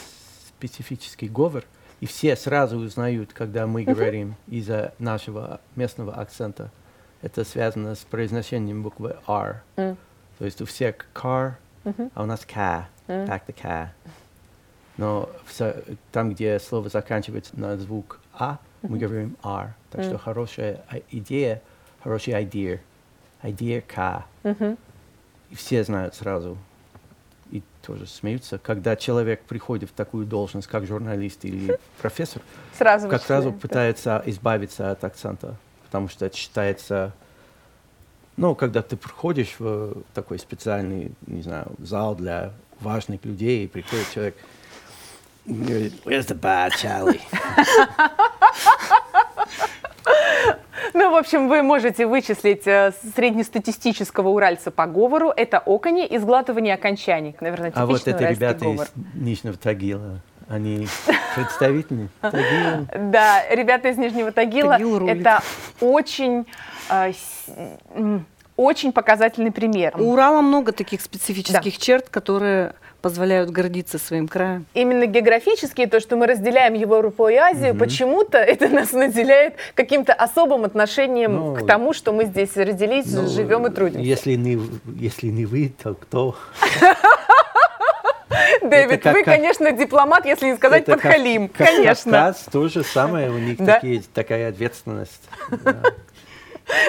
специфический 0.48 1.28
говор, 1.28 1.64
и 2.00 2.06
все 2.06 2.36
сразу 2.36 2.78
узнают, 2.78 3.32
когда 3.32 3.66
мы 3.66 3.82
uh-huh. 3.82 3.94
говорим 3.94 4.36
из-за 4.46 4.94
нашего 4.98 5.60
местного 5.76 6.14
акцента. 6.14 6.70
Это 7.22 7.44
связано 7.44 7.94
с 7.94 7.98
произношением 7.98 8.82
буквы 8.82 9.16
R. 9.26 9.62
Uh-huh. 9.76 9.96
То 10.38 10.44
есть 10.44 10.62
у 10.62 10.66
всех 10.66 11.06
car, 11.14 11.54
uh-huh. 11.84 12.10
а 12.14 12.22
у 12.22 12.26
нас 12.26 12.46
K, 12.46 12.88
uh-huh. 13.08 13.42
the 13.46 13.54
K. 13.60 13.92
Но 14.96 15.28
все, 15.46 15.76
там, 16.12 16.30
где 16.30 16.58
слово 16.58 16.88
заканчивается 16.88 17.58
на 17.58 17.76
звук 17.76 18.20
А, 18.34 18.58
мы 18.82 18.98
говорим 18.98 19.36
R. 19.42 19.74
Так 19.90 20.04
что 20.04 20.18
хорошая 20.18 20.84
идея 21.10 21.62
хороший 22.02 22.34
idea, 22.34 22.80
idea 23.42 23.80
К. 23.80 24.24
И 25.50 25.54
все 25.54 25.82
знают 25.84 26.14
сразу. 26.14 26.56
И 27.50 27.62
тоже 27.82 28.06
смеются, 28.06 28.58
когда 28.58 28.94
человек 28.94 29.42
приходит 29.42 29.90
в 29.90 29.92
такую 29.92 30.24
должность, 30.24 30.68
как 30.68 30.86
журналист 30.86 31.44
или 31.44 31.78
профессор, 32.00 32.42
сразу 32.78 33.08
как 33.08 33.22
сразу 33.22 33.52
пытается 33.52 34.22
избавиться 34.26 34.92
от 34.92 35.02
акцента, 35.02 35.56
потому 35.86 36.08
что 36.08 36.26
это 36.26 36.36
считается, 36.36 37.12
ну, 38.36 38.54
когда 38.54 38.82
ты 38.82 38.96
приходишь 38.96 39.56
в 39.58 39.94
такой 40.14 40.38
специальный, 40.38 41.12
не 41.26 41.42
знаю, 41.42 41.72
зал 41.78 42.14
для 42.14 42.52
важных 42.78 43.24
людей, 43.24 43.64
и 43.64 43.66
приходит 43.66 44.08
человек, 44.12 44.36
говорит, 45.44 45.94
where's 46.04 46.28
the 46.28 46.38
bar, 46.38 46.70
Charlie? 46.70 47.20
Ну, 50.94 51.10
в 51.10 51.14
общем, 51.14 51.48
вы 51.48 51.62
можете 51.62 52.06
вычислить 52.06 52.66
э, 52.66 52.92
среднестатистического 53.14 54.28
уральца 54.28 54.70
по 54.70 54.86
говору. 54.86 55.32
Это 55.34 55.58
окони 55.58 56.06
и 56.06 56.18
сглатывание 56.18 56.74
окончаний. 56.74 57.36
Наверное, 57.40 57.72
А 57.74 57.86
вот 57.86 58.06
это 58.06 58.28
ребята 58.28 58.64
говор. 58.64 58.86
из 58.86 59.20
Нижнего 59.20 59.56
Тагила. 59.56 60.20
Они 60.48 60.88
представительны 61.36 62.08
Тагила. 62.20 62.86
Да, 62.96 63.42
ребята 63.50 63.88
из 63.88 63.98
Нижнего 63.98 64.32
Тагила. 64.32 64.78
Это 65.08 65.42
очень 65.80 66.46
э, 66.88 67.12
очень 68.56 68.92
показательный 68.92 69.52
пример. 69.52 69.94
У 69.96 70.12
Урала 70.12 70.42
много 70.42 70.72
таких 70.72 71.00
специфических 71.00 71.74
да. 71.74 71.80
черт, 71.80 72.08
которые 72.10 72.74
позволяют 73.00 73.50
гордиться 73.50 73.98
своим 73.98 74.28
краем. 74.28 74.66
Именно 74.74 75.06
географически, 75.06 75.86
то, 75.86 76.00
что 76.00 76.16
мы 76.16 76.26
разделяем 76.26 76.74
Европу 76.74 77.28
и 77.28 77.34
Азию, 77.34 77.70
угу. 77.72 77.80
почему-то 77.80 78.38
это 78.38 78.68
нас 78.68 78.92
наделяет 78.92 79.54
каким-то 79.74 80.12
особым 80.12 80.64
отношением 80.64 81.36
ну, 81.36 81.54
к 81.56 81.66
тому, 81.66 81.92
что 81.92 82.12
мы 82.12 82.24
здесь 82.24 82.56
родились, 82.56 83.06
ну, 83.12 83.28
живем 83.28 83.66
и 83.66 83.70
трудимся. 83.70 84.00
Если 84.00 84.34
не, 84.34 84.60
если 84.96 85.28
не 85.28 85.46
вы, 85.46 85.72
то 85.82 85.94
кто? 85.94 86.36
Дэвид, 88.62 89.04
вы, 89.04 89.24
конечно, 89.24 89.72
дипломат, 89.72 90.24
если 90.24 90.46
не 90.46 90.56
сказать 90.56 90.84
подхалим. 90.84 91.48
Конечно. 91.48 92.12
Кавказ 92.12 92.46
то 92.50 92.68
же 92.68 92.82
самое, 92.84 93.30
у 93.30 93.38
них 93.38 93.58
такая 94.12 94.48
ответственность. 94.50 95.28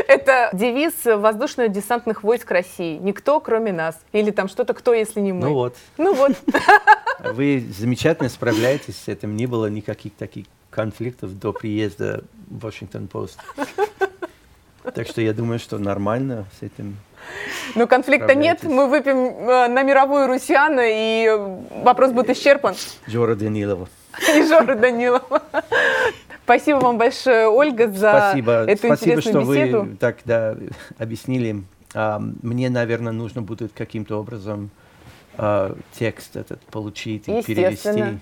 Это 0.08 0.50
девиз 0.54 0.94
воздушно-десантных 1.06 2.24
войск 2.24 2.52
России. 2.52 2.98
Никто, 2.98 3.40
кроме 3.40 3.72
нас. 3.72 4.00
Или 4.12 4.32
там 4.32 4.48
что-то 4.48 4.74
кто, 4.74 4.94
если 4.94 5.20
не 5.20 5.34
мы. 5.34 5.48
Ну 5.48 5.54
вот. 5.54 5.76
Ну 5.98 6.14
вот. 6.14 6.34
Вы 7.20 7.66
замечательно 7.78 8.30
справляетесь 8.30 8.98
с 8.98 9.08
этим. 9.08 9.36
Не 9.36 9.46
было 9.46 9.68
никаких 9.68 10.14
таких 10.16 10.46
конфликтов 10.70 11.38
до 11.38 11.54
приезда 11.54 12.24
в 12.50 12.60
Вашингтон-Пост. 12.64 13.40
Так 14.96 15.08
что 15.08 15.22
я 15.22 15.34
думаю, 15.34 15.60
что 15.60 15.78
нормально 15.78 16.46
с 16.60 16.64
этим. 16.64 16.98
Ну, 17.76 17.88
конфликта 17.88 18.34
нет. 18.34 18.64
Мы 18.64 18.90
выпьем 18.90 19.18
э, 19.18 19.68
на 19.68 19.84
мировую 19.84 20.28
Русиана, 20.28 20.82
и 20.84 21.30
вопрос 21.84 22.12
будет 22.12 22.32
исчерпан. 22.32 22.76
Жора 23.06 23.36
Данилова. 23.36 23.88
И 24.36 24.44
Жора 24.44 24.76
Данилова. 24.76 25.44
Спасибо 26.52 26.80
вам 26.80 26.98
большое, 26.98 27.48
Ольга, 27.48 27.88
за 27.88 28.12
Спасибо. 28.12 28.52
эту 28.66 28.88
Спасибо, 28.88 28.94
интересную 28.94 29.46
что 29.46 29.54
беседу. 29.54 29.82
вы 29.84 29.96
так 29.96 30.18
да, 30.26 30.58
объяснили. 30.98 31.64
А, 31.94 32.20
мне, 32.20 32.70
наверное, 32.70 33.14
нужно 33.14 33.42
будет 33.42 33.72
каким-то 33.72 34.20
образом 34.20 34.70
а, 35.38 35.78
текст 35.94 36.36
этот 36.36 36.60
получить 36.64 37.30
и 37.30 37.42
перевести. 37.42 38.20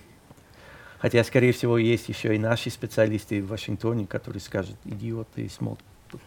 Хотя, 0.99 1.23
скорее 1.23 1.53
всего, 1.53 1.79
есть 1.79 2.07
еще 2.07 2.35
и 2.35 2.37
наши 2.37 2.69
специалисты 2.69 3.41
в 3.41 3.47
Вашингтоне, 3.47 4.05
которые 4.05 4.41
скажут, 4.41 4.75
идиоты, 4.85 5.49
смог 5.49 5.79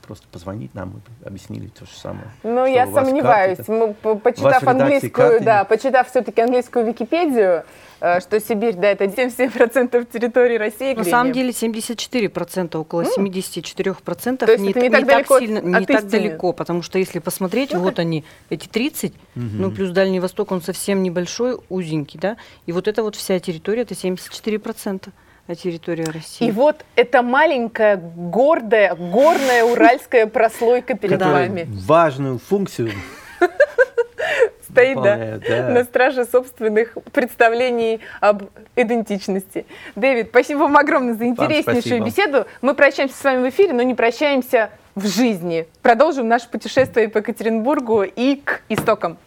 просто 0.07 0.27
позвонить 0.29 0.75
нам 0.75 1.03
и 1.23 1.27
объяснили 1.27 1.69
то 1.69 1.85
же 1.85 1.93
самое. 1.93 2.27
Ну, 2.43 2.67
я 2.67 2.87
сомневаюсь. 2.87 3.67
Мы, 3.69 3.95
почитав 3.95 4.63
английскую, 4.67 5.41
да, 5.41 5.65
почитав 5.65 6.09
все-таки 6.09 6.41
английскую 6.41 6.87
Википедию, 6.87 7.65
Э, 8.03 8.21
что 8.21 8.41
Сибирь, 8.41 8.75
да, 8.75 8.89
это 8.89 9.05
77% 9.05 10.13
территории 10.13 10.59
России. 10.59 10.93
На 10.93 11.05
самом 11.05 11.33
деле 11.33 11.51
74%, 11.51 12.77
около 12.77 13.03
74%. 13.03 14.39
То 14.39 14.51
есть 14.51 14.65
не, 14.65 14.71
это 14.71 14.81
не, 14.81 14.91
так, 14.91 15.01
не 15.01 15.07
далеко 15.07 15.35
так 15.35 15.39
сильно, 15.39 15.59
не 15.61 15.87
так 15.87 16.09
далеко, 16.09 16.53
потому 16.53 16.83
что 16.83 16.99
если 16.99 17.21
посмотреть, 17.21 17.73
ну, 17.73 17.79
вот 17.79 18.01
они, 18.01 18.25
эти 18.51 18.67
30, 18.67 19.13
угу. 19.13 19.21
ну 19.37 19.71
плюс 19.71 19.91
Дальний 19.91 20.19
Восток, 20.19 20.51
он 20.51 20.63
совсем 20.63 21.05
небольшой, 21.05 21.59
узенький, 21.69 22.19
да, 22.19 22.37
и 22.67 22.73
вот 22.73 22.89
это 22.89 23.05
вот 23.05 23.15
вся 23.15 23.39
территория, 23.39 23.83
это 23.83 23.95
74% 23.95 25.11
на 25.49 25.55
территории 25.55 26.05
России. 26.05 26.49
И 26.49 26.51
вот 26.53 26.85
эта 26.97 27.23
маленькая, 27.23 27.97
гордая, 27.97 28.95
горная 28.95 29.65
уральская 29.65 30.27
прослойка 30.27 30.95
перед 30.95 31.21
вами. 31.21 31.67
Важную 31.87 32.39
функцию 32.39 32.93
стоит 34.63 35.03
да, 35.03 35.39
да. 35.47 35.69
на 35.69 35.85
страже 35.85 36.25
собственных 36.25 36.97
представлений 37.13 38.01
об 38.21 38.45
идентичности. 38.77 39.67
Дэвид, 39.97 40.29
спасибо 40.31 40.61
вам 40.61 40.77
огромное 40.77 41.15
за 41.15 41.27
интереснейшую 41.27 42.05
беседу. 42.05 42.47
Мы 42.61 42.75
прощаемся 42.75 43.17
с 43.17 43.25
вами 43.25 43.47
в 43.47 43.51
эфире, 43.51 43.73
но 43.73 43.83
не 43.83 43.95
прощаемся 43.95 44.71
в 44.95 45.07
жизни. 45.07 45.67
Продолжим 45.83 46.29
наше 46.29 46.49
путешествие 46.49 47.09
по 47.09 47.19
Екатеринбургу 47.19 48.03
и 48.03 48.37
к 48.37 48.63
истокам. 48.69 49.19